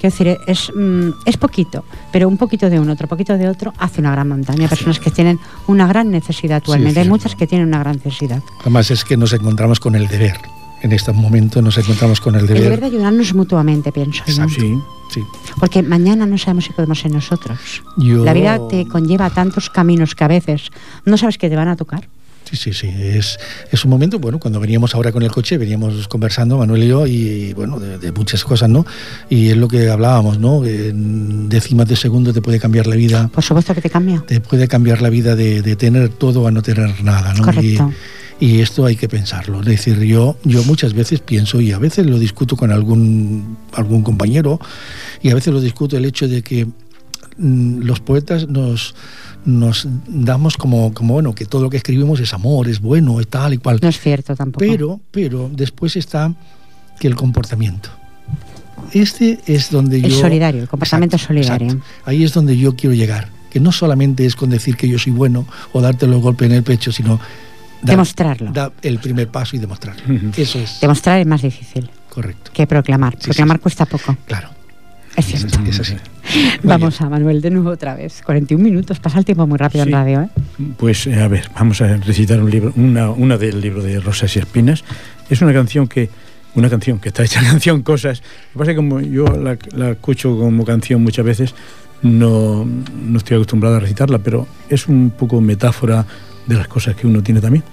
[0.00, 3.72] Quiero decir, es, mm, es poquito, pero un poquito de uno, otro poquito de otro,
[3.78, 4.62] hace una gran montaña.
[4.62, 8.42] Hay personas que tienen una gran necesidad actualmente, hay muchas que tienen una gran necesidad.
[8.62, 10.40] Además es que nos encontramos con el deber
[10.82, 12.56] en este momento nos encontramos con el deber.
[12.56, 14.48] El deber de ayudarnos mutuamente, pienso yo.
[14.48, 14.74] Sí,
[15.10, 15.20] sí.
[15.58, 17.82] Porque mañana no sabemos si podemos ser nosotros.
[17.96, 20.70] La vida te conlleva tantos caminos que a veces
[21.04, 22.08] no sabes que te van a tocar.
[22.50, 22.88] Sí, sí, sí.
[22.88, 23.38] Es,
[23.70, 27.06] es un momento, bueno, cuando veníamos ahora con el coche, veníamos conversando, Manuel y yo,
[27.06, 28.84] y bueno, de, muchas cosas, ¿no?
[29.30, 30.64] Y es lo que hablábamos, ¿no?
[30.64, 33.28] En décimas de segundo te puede cambiar la vida.
[33.28, 34.22] Por supuesto que te cambia.
[34.26, 37.44] Te puede cambiar la vida de, de tener todo a no tener nada, ¿no?
[37.44, 37.90] Correcto.
[37.90, 38.21] Y
[38.60, 39.60] esto hay que pensarlo.
[39.60, 44.02] Es decir, yo, yo muchas veces pienso, y a veces lo discuto con algún, algún
[44.02, 44.58] compañero,
[45.22, 48.96] y a veces lo discuto el hecho de que mm, los poetas nos,
[49.44, 53.28] nos damos como, como, bueno, que todo lo que escribimos es amor, es bueno, es
[53.28, 53.78] tal y cual.
[53.80, 54.58] No es cierto tampoco.
[54.58, 56.34] Pero, pero después está
[56.98, 57.90] que el comportamiento.
[58.92, 60.08] Este es donde yo...
[60.08, 61.80] El solidario, el comportamiento solidario.
[62.04, 63.28] Ahí es donde yo quiero llegar.
[63.50, 66.56] Que no solamente es con decir que yo soy bueno o darte los golpes en
[66.56, 67.20] el pecho, sino
[67.82, 68.52] demostrarlo.
[68.52, 70.02] Da el primer paso y demostrarlo.
[70.36, 70.80] Eso es.
[70.80, 71.90] Demostrar es más difícil.
[72.08, 72.50] Correcto.
[72.52, 73.16] Que proclamar.
[73.18, 74.16] proclamar cuesta poco.
[74.26, 74.48] Claro.
[75.16, 75.60] Es cierto.
[75.68, 75.96] Es así.
[76.62, 78.22] Vamos a Manuel de nuevo otra vez.
[78.24, 80.22] 41 minutos, pasa el tiempo muy rápido en radio.
[80.22, 80.28] ¿eh?
[80.78, 84.38] Pues a ver, vamos a recitar un libro, una, una del libro de Rosas y
[84.38, 84.84] Espinas.
[85.28, 86.08] Es una canción que
[86.54, 88.20] una canción que está hecha canción cosas.
[88.20, 91.54] Lo que pasa es que como yo la, la, escucho como canción muchas veces,
[92.02, 96.06] no, no estoy acostumbrado a recitarla, pero es un poco metáfora
[96.46, 97.64] de las cosas que uno tiene también.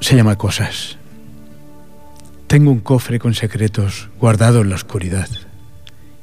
[0.00, 0.98] Se llama Cosas.
[2.46, 5.28] Tengo un cofre con secretos guardado en la oscuridad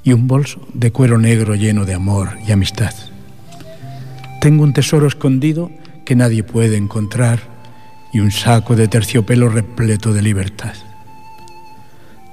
[0.03, 2.93] y un bolso de cuero negro lleno de amor y amistad.
[4.39, 5.71] Tengo un tesoro escondido
[6.05, 7.39] que nadie puede encontrar
[8.13, 10.73] y un saco de terciopelo repleto de libertad.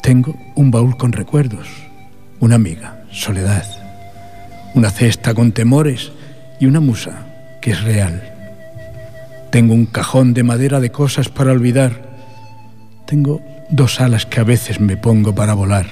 [0.02, 1.68] Tengo un baúl con recuerdos,
[2.38, 3.64] una amiga, soledad,
[4.74, 6.12] una cesta con temores
[6.58, 7.29] y una musa
[7.60, 8.22] que es real.
[9.50, 12.10] Tengo un cajón de madera de cosas para olvidar.
[13.06, 15.86] Tengo dos alas que a veces me pongo para volar.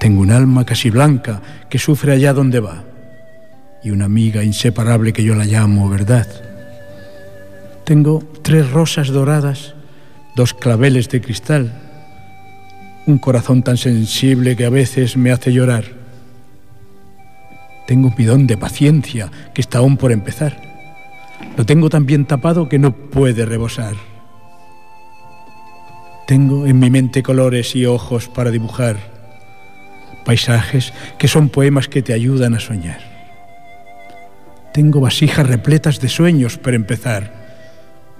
[0.00, 2.84] Tengo un alma casi blanca que sufre allá donde va
[3.82, 6.26] y una amiga inseparable que yo la llamo verdad.
[7.84, 9.74] Tengo tres rosas doradas,
[10.36, 11.72] dos claveles de cristal,
[13.06, 16.03] un corazón tan sensible que a veces me hace llorar.
[17.86, 20.56] Tengo un bidón de paciencia que está aún por empezar.
[21.56, 23.94] Lo tengo tan bien tapado que no puede rebosar.
[26.26, 28.96] Tengo en mi mente colores y ojos para dibujar,
[30.24, 33.00] paisajes que son poemas que te ayudan a soñar.
[34.72, 37.30] Tengo vasijas repletas de sueños para empezar,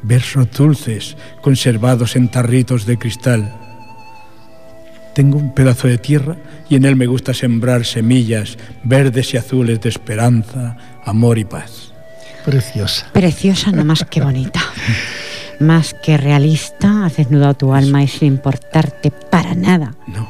[0.03, 3.64] versos dulces conservados en tarritos de cristal.
[5.15, 6.37] Tengo un pedazo de tierra
[6.69, 11.93] y en él me gusta sembrar semillas verdes y azules de esperanza, amor y paz.
[12.45, 13.07] Preciosa.
[13.13, 14.61] Preciosa, no más que bonita.
[15.61, 19.95] más que realista, has desnudado tu alma y sin importarte para nada.
[20.07, 20.29] No.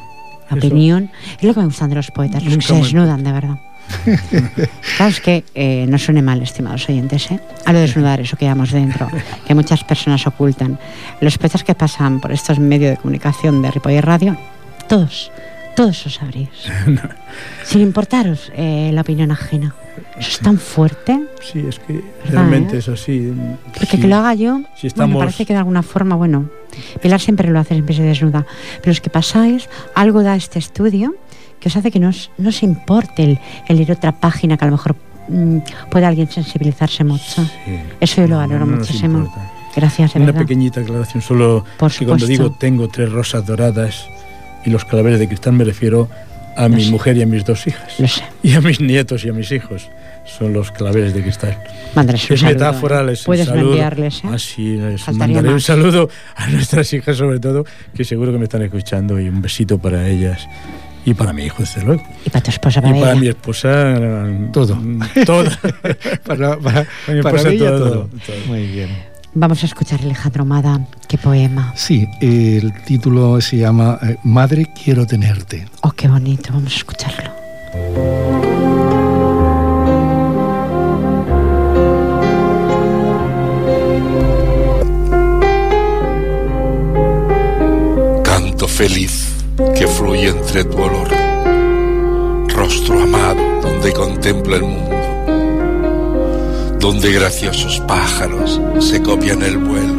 [0.51, 1.11] La opinión.
[1.39, 3.59] Es lo que me gustan de los poetas, los que se desnudan de verdad.
[4.97, 7.41] claro, es que eh, no suene mal, estimados oyentes, ¿eh?
[7.65, 9.09] a lo de desnudar, eso que llevamos dentro,
[9.47, 10.79] que muchas personas ocultan.
[11.21, 14.37] Los poetas que pasan por estos medios de comunicación de Ripoll y Radio,
[14.89, 15.31] todos,
[15.77, 16.51] todos os sabréis.
[17.65, 19.75] Sin importaros eh, la opinión ajena.
[20.19, 21.21] Eso es tan fuerte.
[21.41, 23.33] Sí, es que realmente es así.
[23.79, 24.61] Porque que lo haga yo,
[24.97, 26.49] me parece que de alguna forma, bueno,
[27.01, 28.47] Pilar siempre lo hace, siempre se desnuda.
[28.81, 31.15] Pero es que pasáis, algo da este estudio
[31.61, 34.65] que os hace que no os, no os importe el, el leer otra página que
[34.65, 34.97] a lo mejor
[35.29, 35.59] mm,
[35.91, 37.43] puede alguien sensibilizarse mucho.
[38.01, 39.33] Eso yo lo valoro muchísimo.
[39.75, 41.65] Gracias, Una pequeñita aclaración, solo
[41.99, 44.07] que cuando digo tengo tres rosas doradas
[44.65, 46.09] y los claveles de cristal me refiero
[46.57, 47.99] a mi mujer y a mis dos hijas.
[48.43, 49.89] Y a mis nietos y a mis hijos.
[50.27, 51.59] Son los claveles de cristal.
[52.31, 53.71] es metáfora, les Puedes saludo.
[53.71, 54.29] enviarles, ¿eh?
[54.33, 58.63] Así, les mandaré un saludo a nuestras hijas sobre todo, que seguro que me están
[58.63, 60.47] escuchando y un besito para ellas.
[61.07, 62.03] Y para mi hijo, desde luego.
[62.25, 63.95] Y para tu esposa, para Y para mi esposa,
[64.53, 64.79] todo.
[65.27, 65.45] Todo.
[66.27, 68.09] para, para, mi esposa, todo.
[68.47, 69.14] Muy bien.
[69.37, 71.73] Vamos a escuchar Alejandro Mada, qué poema.
[71.75, 75.67] Sí, el título se llama eh, Madre quiero tenerte.
[75.83, 77.31] Oh, qué bonito, vamos a escucharlo.
[88.23, 89.35] Canto feliz
[89.77, 91.09] que fluye entre tu olor,
[92.55, 94.94] rostro amado donde contempla el mundo
[96.85, 99.95] donde graciosos pájaros se copian el vuelo,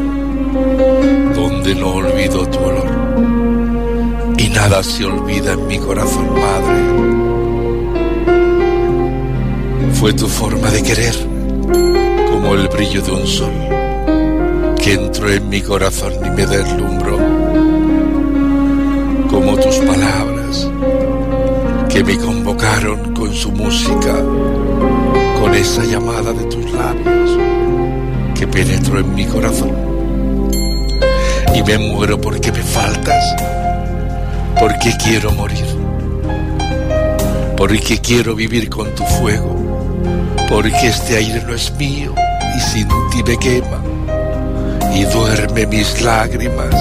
[1.33, 6.75] donde no olvido tu olor y nada se olvida en mi corazón, madre.
[9.93, 11.15] Fue tu forma de querer,
[12.29, 17.17] como el brillo de un sol, que entró en mi corazón y me deslumbró,
[19.31, 20.69] como tus palabras,
[21.89, 24.21] que me convocaron con su música
[25.39, 27.37] con esa llamada de tus labios
[28.37, 29.71] que penetró en mi corazón.
[31.53, 33.23] Y me muero porque me faltas,
[34.59, 35.65] porque quiero morir,
[37.55, 39.55] porque quiero vivir con tu fuego,
[40.49, 42.13] porque este aire no es mío
[42.57, 43.81] y sin ti me quema
[44.93, 46.73] y duerme mis lágrimas.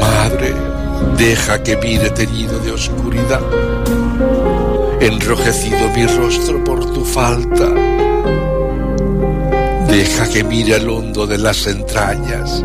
[0.00, 0.54] Madre,
[1.16, 3.40] deja que mire teñido de oscuridad
[5.00, 7.66] enrojecido mi rostro por tu falta.
[9.88, 12.64] Deja que mire el hondo de las entrañas,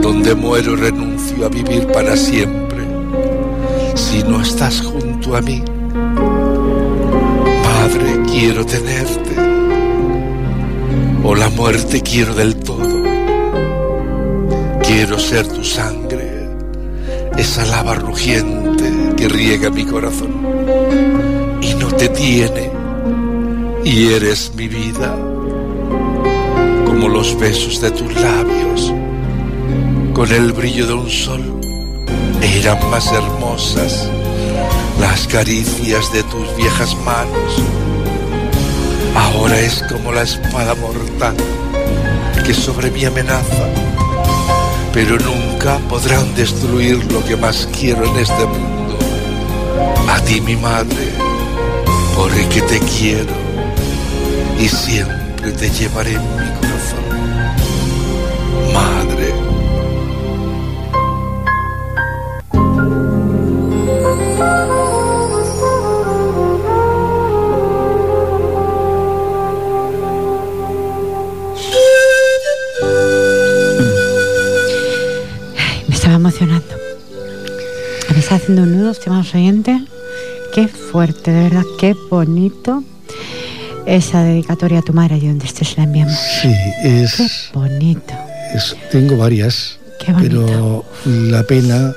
[0.00, 2.84] donde muero renuncio a vivir para siempre,
[3.94, 5.62] si no estás junto a mí.
[7.64, 9.36] Madre, quiero tenerte,
[11.24, 12.98] o la muerte quiero del todo.
[14.82, 16.38] Quiero ser tu sangre
[17.38, 20.37] esa lava rugiente que riega mi corazón
[21.98, 22.70] te tiene
[23.84, 25.14] y eres mi vida
[26.86, 28.92] como los besos de tus labios
[30.14, 31.60] con el brillo de un sol
[32.40, 34.08] eran más hermosas
[35.00, 37.62] las caricias de tus viejas manos
[39.14, 41.36] ahora es como la espada mortal
[42.46, 43.68] que sobre mí amenaza
[44.92, 48.98] pero nunca podrán destruir lo que más quiero en este mundo.
[50.08, 51.12] A ti, mi madre,
[52.18, 53.32] porque te quiero
[54.58, 57.04] y siempre te llevaré en mi corazón.
[58.74, 59.32] Madre.
[76.10, 76.74] emocionando.
[78.10, 79.87] Me está haciendo un nudo, estimados oyentes.
[80.58, 82.82] Qué fuerte, de verdad, qué bonito.
[83.86, 86.18] Esa dedicatoria a tu madre, y donde estés la enviamos.
[86.42, 86.52] Sí,
[86.82, 87.14] es.
[87.14, 88.14] Qué bonito.
[88.90, 89.78] tengo varias.
[90.00, 91.94] Qué pero la pena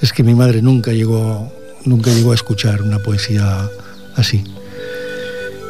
[0.00, 1.52] es que mi madre nunca llegó,
[1.84, 3.68] nunca llegó a escuchar una poesía
[4.14, 4.44] así.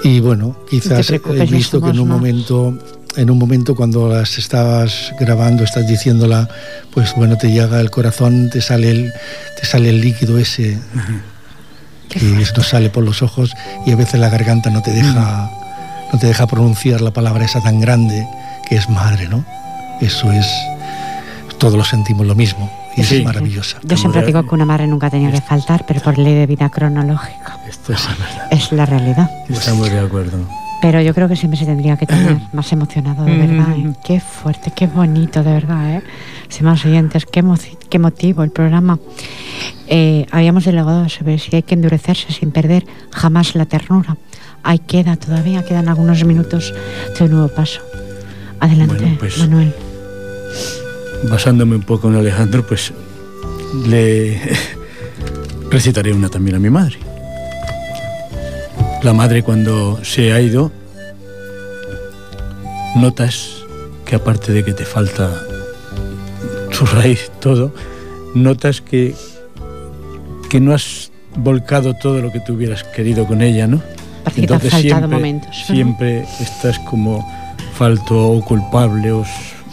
[0.05, 2.79] Y bueno, quizás he visto que en un momento
[3.17, 6.47] en un momento cuando las estabas grabando, estás diciéndola,
[6.93, 9.13] pues bueno, te llega el corazón, te sale el,
[9.59, 10.79] te sale el líquido ese
[12.19, 13.55] que esto sale por los ojos
[13.87, 15.51] y a veces la garganta no te deja,
[16.13, 18.27] no te deja pronunciar la palabra esa tan grande
[18.69, 19.45] que es madre, ¿no?
[20.01, 20.47] Eso es,
[21.59, 23.79] todos lo sentimos lo mismo y es maravillosa.
[23.83, 26.69] Yo siempre digo que una madre nunca tenía que faltar, pero por ley de vida
[26.69, 27.59] cronológica.
[27.69, 28.09] Esto es,
[28.51, 29.31] es la realidad.
[29.49, 30.39] Estamos de acuerdo.
[30.83, 33.77] Pero yo creo que siempre se tendría que tener más emocionado, de verdad.
[33.77, 33.93] ¿eh?
[34.05, 35.97] Qué fuerte, qué bonito, de verdad.
[35.97, 36.03] ¿eh?
[36.61, 37.43] más oyentes, qué,
[37.89, 38.99] qué motivo el programa.
[39.89, 44.17] Eh, habíamos delegado sobre si hay que endurecerse sin perder jamás la ternura.
[44.63, 46.73] Ahí queda todavía, quedan algunos minutos
[47.19, 47.81] de un nuevo paso.
[48.61, 49.75] Adelante, pues, Manuel.
[51.29, 52.93] Basándome un poco en Alejandro, pues
[53.87, 54.41] le
[55.71, 56.99] recitaré una también a mi madre.
[59.03, 60.71] La madre cuando se ha ido,
[62.95, 63.65] notas
[64.05, 65.43] que aparte de que te falta
[66.71, 67.75] su raíz, todo,
[68.35, 69.15] notas que,
[70.53, 73.81] que no has volcado todo lo que tú hubieras querido con ella, ¿no?
[74.37, 77.27] Entonces siempre, momentos, siempre estás como
[77.73, 79.25] falto o culpable o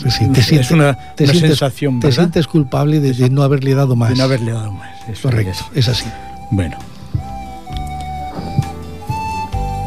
[0.06, 0.22] es
[0.72, 4.12] una, sensación, Te sientes culpable de, no haberle dado más.
[4.12, 5.20] De no haberle dado más.
[5.22, 6.06] Correcto, es así.
[6.50, 6.78] Bueno,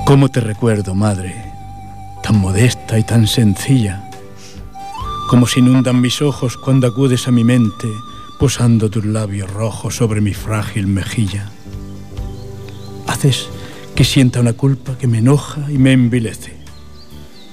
[0.05, 1.35] ¿Cómo te recuerdo, madre?
[2.23, 4.11] Tan modesta y tan sencilla.
[5.31, 7.89] Como se inundan mis ojos cuando acudes a mi mente,
[8.43, 11.49] posando tus labios rojos sobre mi frágil mejilla.
[13.07, 13.47] Haces
[13.95, 16.55] que sienta una culpa que me enoja y me envilece.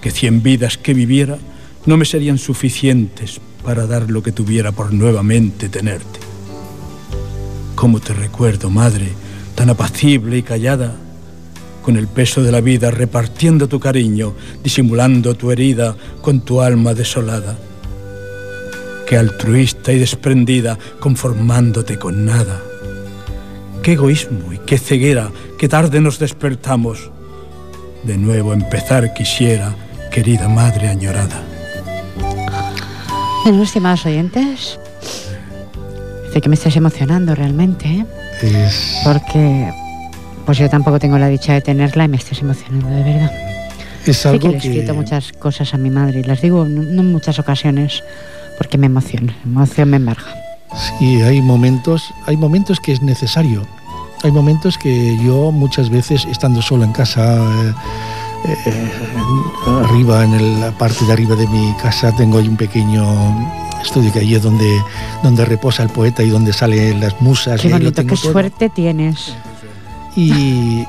[0.02, 1.38] Que cien vidas que viviera
[1.86, 6.20] no me serían suficientes para dar lo que tuviera por nuevamente tenerte.
[7.76, 9.10] ¿Cómo te recuerdo, madre,
[9.54, 10.96] tan apacible y callada?
[11.84, 14.34] con el peso de la vida repartiendo tu cariño,
[14.64, 17.58] disimulando tu herida con tu alma desolada.
[19.10, 22.62] Qué altruista y desprendida, conformándote con nada.
[23.82, 27.10] Qué egoísmo y qué ceguera, qué tarde nos despertamos.
[28.04, 29.74] De nuevo empezar quisiera,
[30.12, 31.42] querida madre añorada.
[33.44, 34.80] Bueno, estimados oyentes,
[36.32, 38.06] sé que me estás emocionando realmente, ¿eh?
[39.04, 39.72] Porque
[40.46, 43.32] pues yo tampoco tengo la dicha de tenerla y me estás emocionando, de verdad.
[44.06, 46.84] Es algo que le he escrito muchas cosas a mi madre y las digo no,
[46.84, 48.04] en muchas ocasiones
[48.60, 50.36] porque me emociona, la emoción me embarga.
[51.00, 53.66] Sí, hay momentos, hay momentos que es necesario.
[54.22, 57.38] Hay momentos que yo muchas veces estando solo en casa,
[58.46, 58.92] eh, eh,
[59.86, 63.04] arriba, en la parte de arriba de mi casa, tengo ahí un pequeño
[63.82, 64.84] estudio que allí es donde,
[65.24, 67.62] donde reposa el poeta y donde salen las musas.
[67.62, 69.34] Qué bonito, qué suerte tienes.
[70.16, 70.86] Y,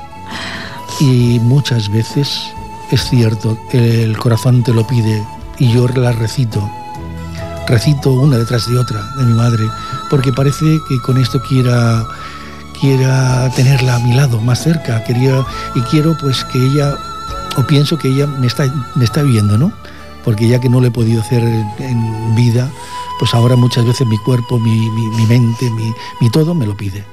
[0.99, 2.51] y muchas veces
[2.91, 5.23] es cierto, el corazón te lo pide
[5.57, 6.69] y yo la recito.
[7.67, 9.69] Recito una detrás de otra de mi madre,
[10.09, 12.05] porque parece que con esto quiera
[12.79, 15.45] quiera tenerla a mi lado, más cerca, quería
[15.75, 16.95] y quiero pues que ella
[17.57, 19.71] o pienso que ella me está me está viendo, ¿no?
[20.25, 22.69] Porque ya que no lo he podido hacer en, vida,
[23.19, 27.03] pues ahora muchas veces mi cuerpo, mi, mi, mente, mi, mi todo me lo pide.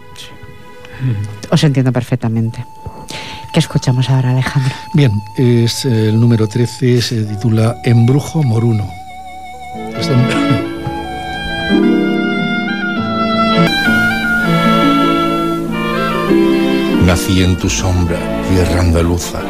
[1.51, 2.65] Os entiendo perfectamente.
[3.53, 4.75] ¿Qué escuchamos ahora, Alejandro?
[4.93, 8.98] Bien, es el número 13, se titula Embrujo Moruno.
[17.09, 18.19] Nací en tu sombra,
[18.51, 19.41] tierra andaluza,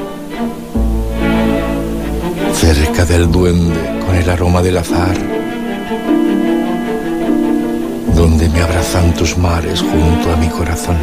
[2.53, 5.16] cerca del duende con el aroma del azar,
[8.14, 10.97] donde me abrazan tus mares junto a mi corazón.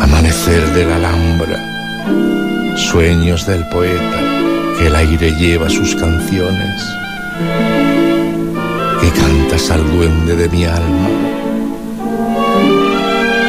[0.00, 4.20] Amanecer de la Alhambra, sueños del poeta,
[4.86, 6.82] el aire lleva sus canciones,
[9.00, 11.08] que cantas al duende de mi alma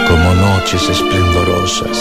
[0.08, 1.98] como noches esplendorosas,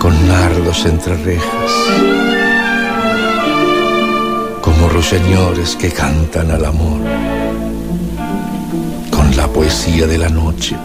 [0.00, 1.72] con nardos entre rejas,
[4.60, 7.00] como ruiseñores que cantan al amor,
[9.10, 10.76] con la poesía de la noche,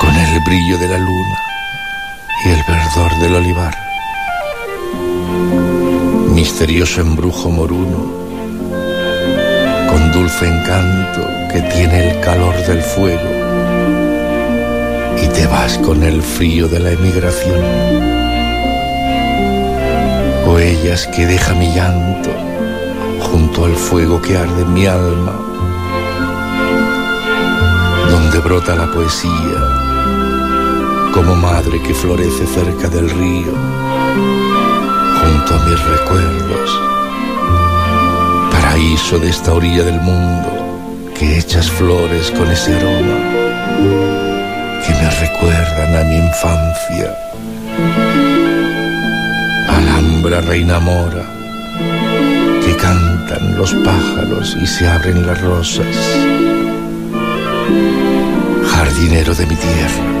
[0.00, 1.43] con el brillo de la luna
[2.44, 3.74] y el verdor del olivar.
[6.28, 8.12] Misterioso embrujo moruno,
[9.90, 13.30] con dulce encanto que tiene el calor del fuego
[15.22, 17.62] y te vas con el frío de la emigración.
[20.46, 22.30] Huellas que deja mi llanto
[23.20, 25.40] junto al fuego que arde en mi alma,
[28.10, 29.63] donde brota la poesía
[31.14, 33.52] como madre que florece cerca del río,
[35.20, 36.80] junto a mis recuerdos,
[38.50, 43.18] paraíso de esta orilla del mundo que echas flores con ese aroma
[44.84, 47.16] que me recuerdan a mi infancia.
[49.68, 51.24] Alhambra reina mora,
[52.64, 55.96] que cantan los pájaros y se abren las rosas.
[58.66, 60.13] Jardinero de mi tierra,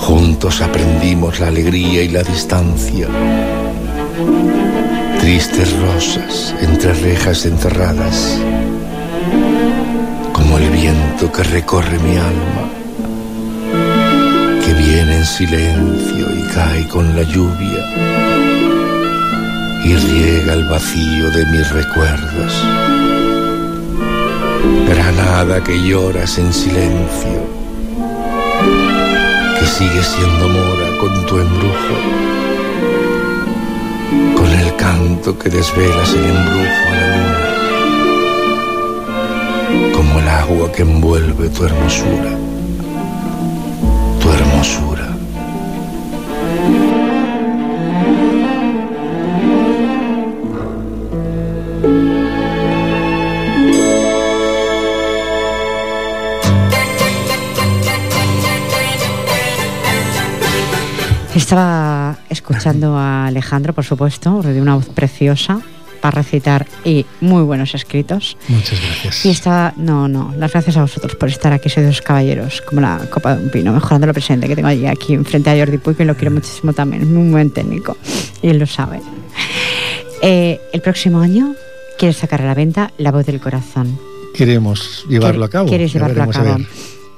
[0.00, 3.06] juntos aprendimos la alegría y la distancia.
[5.20, 8.38] Tristes rosas entre rejas enterradas
[10.32, 12.64] como el viento que recorre mi alma,
[14.64, 17.84] que viene en silencio y cae con la lluvia
[19.84, 22.64] y riega el vacío de mis recuerdos.
[24.88, 27.60] Granada que lloras en silencio,
[29.60, 31.94] que sigue siendo mora con tu embrujo,
[34.34, 37.50] con el canto que desvelas el embrujo a la luna
[39.94, 42.30] como el agua que envuelve tu hermosura,
[61.50, 65.60] Estaba escuchando a Alejandro, por supuesto, de una voz preciosa,
[66.00, 68.36] para recitar y muy buenos escritos.
[68.46, 69.26] Muchas gracias.
[69.26, 72.80] Y está, no, no, las gracias a vosotros por estar aquí, sois dos caballeros, como
[72.80, 75.78] la copa de un pino, mejorando lo presente que tengo allí aquí enfrente a Jordi
[75.78, 77.96] Puy, que lo quiero muchísimo también, es muy buen técnico
[78.42, 79.00] y él lo sabe.
[80.22, 81.56] Eh, el próximo año
[81.98, 83.98] quieres sacar a la venta La voz del corazón.
[84.36, 85.68] Queremos llevarlo a cabo.
[85.68, 86.58] Quieres llevarlo a cabo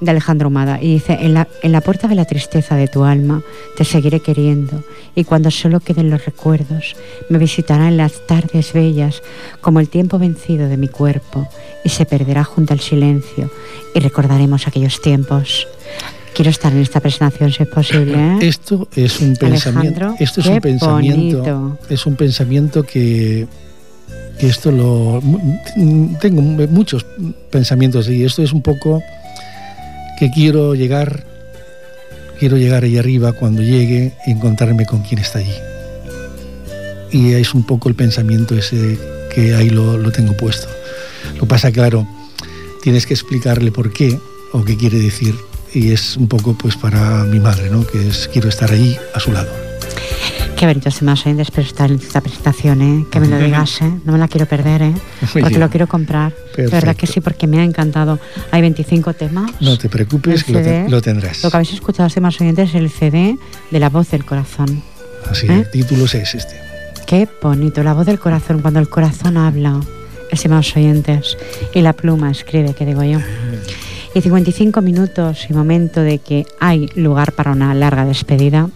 [0.02, 3.04] de Alejandro Humada y dice, en la, en la puerta de la tristeza de tu
[3.04, 3.42] alma
[3.76, 4.82] te seguiré queriendo
[5.14, 6.96] y cuando solo queden los recuerdos
[7.28, 9.22] me visitarán las tardes bellas
[9.60, 11.48] como el tiempo vencido de mi cuerpo
[11.84, 13.50] y se perderá junto al silencio
[13.94, 15.68] y recordaremos aquellos tiempos.
[16.34, 18.14] Quiero estar en esta presentación si es posible.
[18.14, 18.38] ¿eh?
[18.40, 20.14] Esto es un pensamiento.
[20.18, 21.78] Esto es un pensamiento.
[21.88, 23.46] Es un pensamiento que,
[24.38, 25.20] que esto lo
[26.20, 27.04] tengo muchos
[27.50, 29.02] pensamientos y esto es un poco
[30.22, 31.24] que quiero llegar,
[32.38, 35.56] quiero llegar ahí arriba cuando llegue y encontrarme con quien está allí.
[37.10, 39.00] Y es un poco el pensamiento ese
[39.34, 40.68] que ahí lo, lo tengo puesto.
[41.40, 42.06] Lo pasa, claro,
[42.84, 44.16] tienes que explicarle por qué
[44.52, 45.34] o qué quiere decir.
[45.74, 47.84] Y es un poco pues para mi madre, ¿no?
[47.84, 49.71] Que es quiero estar allí a su lado.
[50.62, 53.06] Qué bonito se me en estar en esta presentación, ¿eh?
[53.10, 53.92] que me lo digas, ¿eh?
[54.04, 54.94] no me la quiero perder, ¿eh?
[55.32, 56.32] porque lo quiero comprar.
[56.56, 58.20] De verdad que sí, porque me ha encantado.
[58.52, 59.50] Hay 25 temas.
[59.60, 60.52] No te preocupes, que
[60.88, 61.42] lo, tendrás.
[61.42, 63.36] Lo que habéis escuchado, más oyentes, es el CD
[63.72, 64.84] de La Voz del Corazón.
[65.28, 65.64] Así, ¿Eh?
[65.64, 66.54] el título es este.
[67.08, 69.80] Qué bonito, La Voz del Corazón, cuando el corazón habla,
[70.30, 71.36] estimados oyentes,
[71.74, 73.18] y la pluma escribe, que digo yo.
[74.14, 78.68] Y 55 minutos y momento de que hay lugar para una larga despedida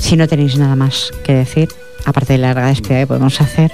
[0.00, 1.68] si no tenéis nada más que decir,
[2.04, 3.70] aparte de la larga despedida que podemos hacer,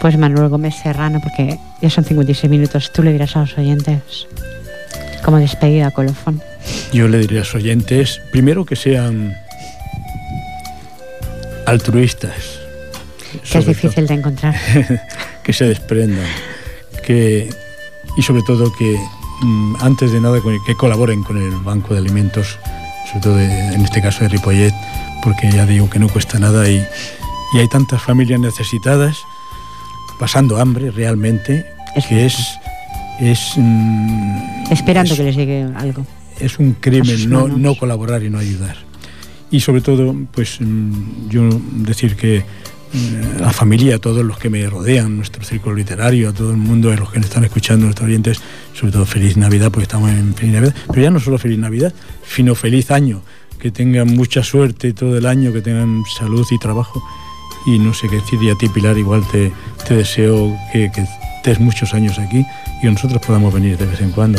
[0.00, 4.26] pues Manuel Gómez Serrano, porque ya son 56 minutos, tú le dirás a los oyentes,
[5.24, 6.42] como despedida, colofón.
[6.92, 9.34] Yo le diría a los oyentes, primero que sean
[11.66, 12.60] altruistas.
[13.50, 14.54] Que es difícil de encontrar.
[15.42, 16.26] que se desprendan,
[17.04, 17.50] que
[18.16, 18.96] y sobre todo que
[19.42, 22.58] mm, antes de nada que colaboren con el Banco de Alimentos,
[23.08, 24.74] sobre todo en este caso de Ripollet,
[25.24, 26.86] porque ya digo que no cuesta nada y,
[27.54, 29.16] y hay tantas familias necesitadas
[30.18, 31.66] pasando hambre realmente,
[32.08, 32.36] que es...
[33.20, 36.06] es mm, Esperando que les llegue algo.
[36.38, 38.76] Es un crimen no, no colaborar y no ayudar.
[39.50, 42.44] Y sobre todo, pues mm, yo decir que
[42.92, 46.50] mm, a la familia, a todos los que me rodean, nuestro círculo literario, a todo
[46.50, 48.40] el mundo, a los que nos están escuchando, nuestros oyentes,
[48.72, 51.94] sobre todo feliz Navidad, porque estamos en feliz Navidad, pero ya no solo feliz Navidad,
[52.26, 53.22] sino feliz año,
[53.64, 57.02] que tengan mucha suerte todo el año, que tengan salud y trabajo
[57.64, 59.54] y no sé qué decir, y a ti Pilar igual te,
[59.88, 61.06] te deseo que, que
[61.38, 62.44] estés muchos años aquí
[62.82, 64.38] y nosotros podamos venir de vez en cuando.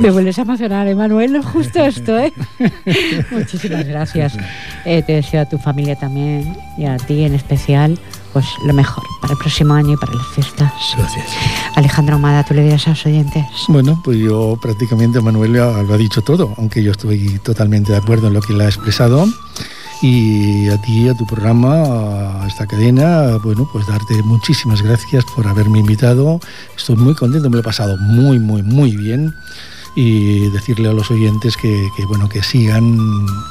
[0.00, 2.32] Me vuelves a emocionar, Emanuel, justo esto, ¿eh?
[3.30, 4.36] Muchísimas gracias.
[4.84, 7.98] Eh, te deseo a tu familia también y a ti en especial,
[8.32, 10.72] pues lo mejor para el próximo año y para las fiestas.
[10.96, 11.26] Gracias.
[11.74, 13.44] Alejandro Amada, ¿tú le dirás a los oyentes?
[13.68, 18.28] Bueno, pues yo prácticamente, Manuel lo ha dicho todo, aunque yo estoy totalmente de acuerdo
[18.28, 19.26] en lo que él ha expresado
[20.02, 25.46] y a ti, a tu programa, a esta cadena, bueno, pues darte muchísimas gracias por
[25.46, 26.40] haberme invitado.
[26.76, 29.34] Estoy muy contento, me lo he pasado muy, muy, muy bien
[29.94, 32.98] y decirle a los oyentes que, bueno, que sigan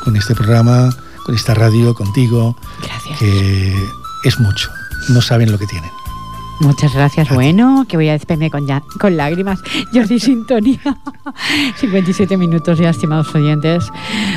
[0.03, 3.19] con este programa, con esta radio, contigo, gracias.
[3.19, 3.75] que
[4.23, 4.69] es mucho,
[5.09, 5.91] no saben lo que tienen.
[6.60, 7.30] Muchas gracias.
[7.30, 9.60] Bueno, que voy a despedirme con, ya, con lágrimas.
[9.93, 10.80] Jordi Sintonía.
[11.78, 13.91] 57 minutos ya, estimados oyentes.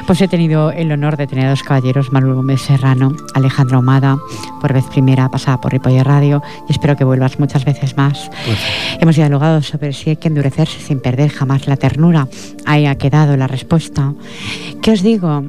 [0.07, 4.19] Pues he tenido el honor de tener a dos caballeros, Manuel Gómez Serrano, Alejandro Omada,
[4.61, 8.31] por vez primera pasada por Ripoller Radio y espero que vuelvas muchas veces más.
[8.45, 8.59] Pues
[9.01, 12.29] Hemos dialogado sobre si hay que endurecerse sin perder jamás la ternura.
[12.67, 14.13] Ahí ha quedado la respuesta.
[14.83, 15.45] ¿Qué os digo?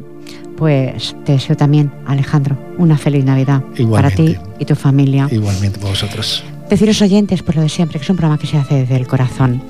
[0.57, 5.27] Pues te deseo también, Alejandro, una feliz Navidad para ti y tu familia.
[5.31, 6.43] Igualmente para vosotros.
[6.69, 9.07] Deciros oyentes, pues lo de siempre, que es un programa que se hace desde el
[9.07, 9.63] corazón.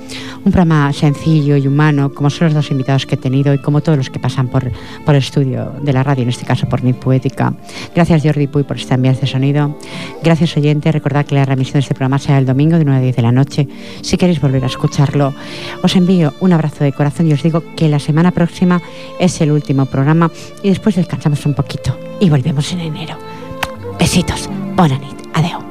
[0.44, 3.80] Un programa sencillo y humano, como son los dos invitados que he tenido y como
[3.80, 4.70] todos los que pasan por,
[5.06, 7.54] por el estudio de la radio, en este caso por mi Poética.
[7.94, 9.78] Gracias Jordi Puy por este ambiente de sonido.
[10.22, 13.02] Gracias oyentes, recordad que la remisión de este programa será el domingo de 9 a
[13.02, 13.66] 10 de la noche.
[14.02, 15.32] Si queréis volver a escucharlo,
[15.82, 18.82] os envío un abrazo de corazón y os digo que la semana próxima
[19.18, 20.30] es el último programa
[20.62, 23.16] y después descansamos un poquito y volvemos en enero.
[23.98, 25.69] Besitos, bonanit, adeu.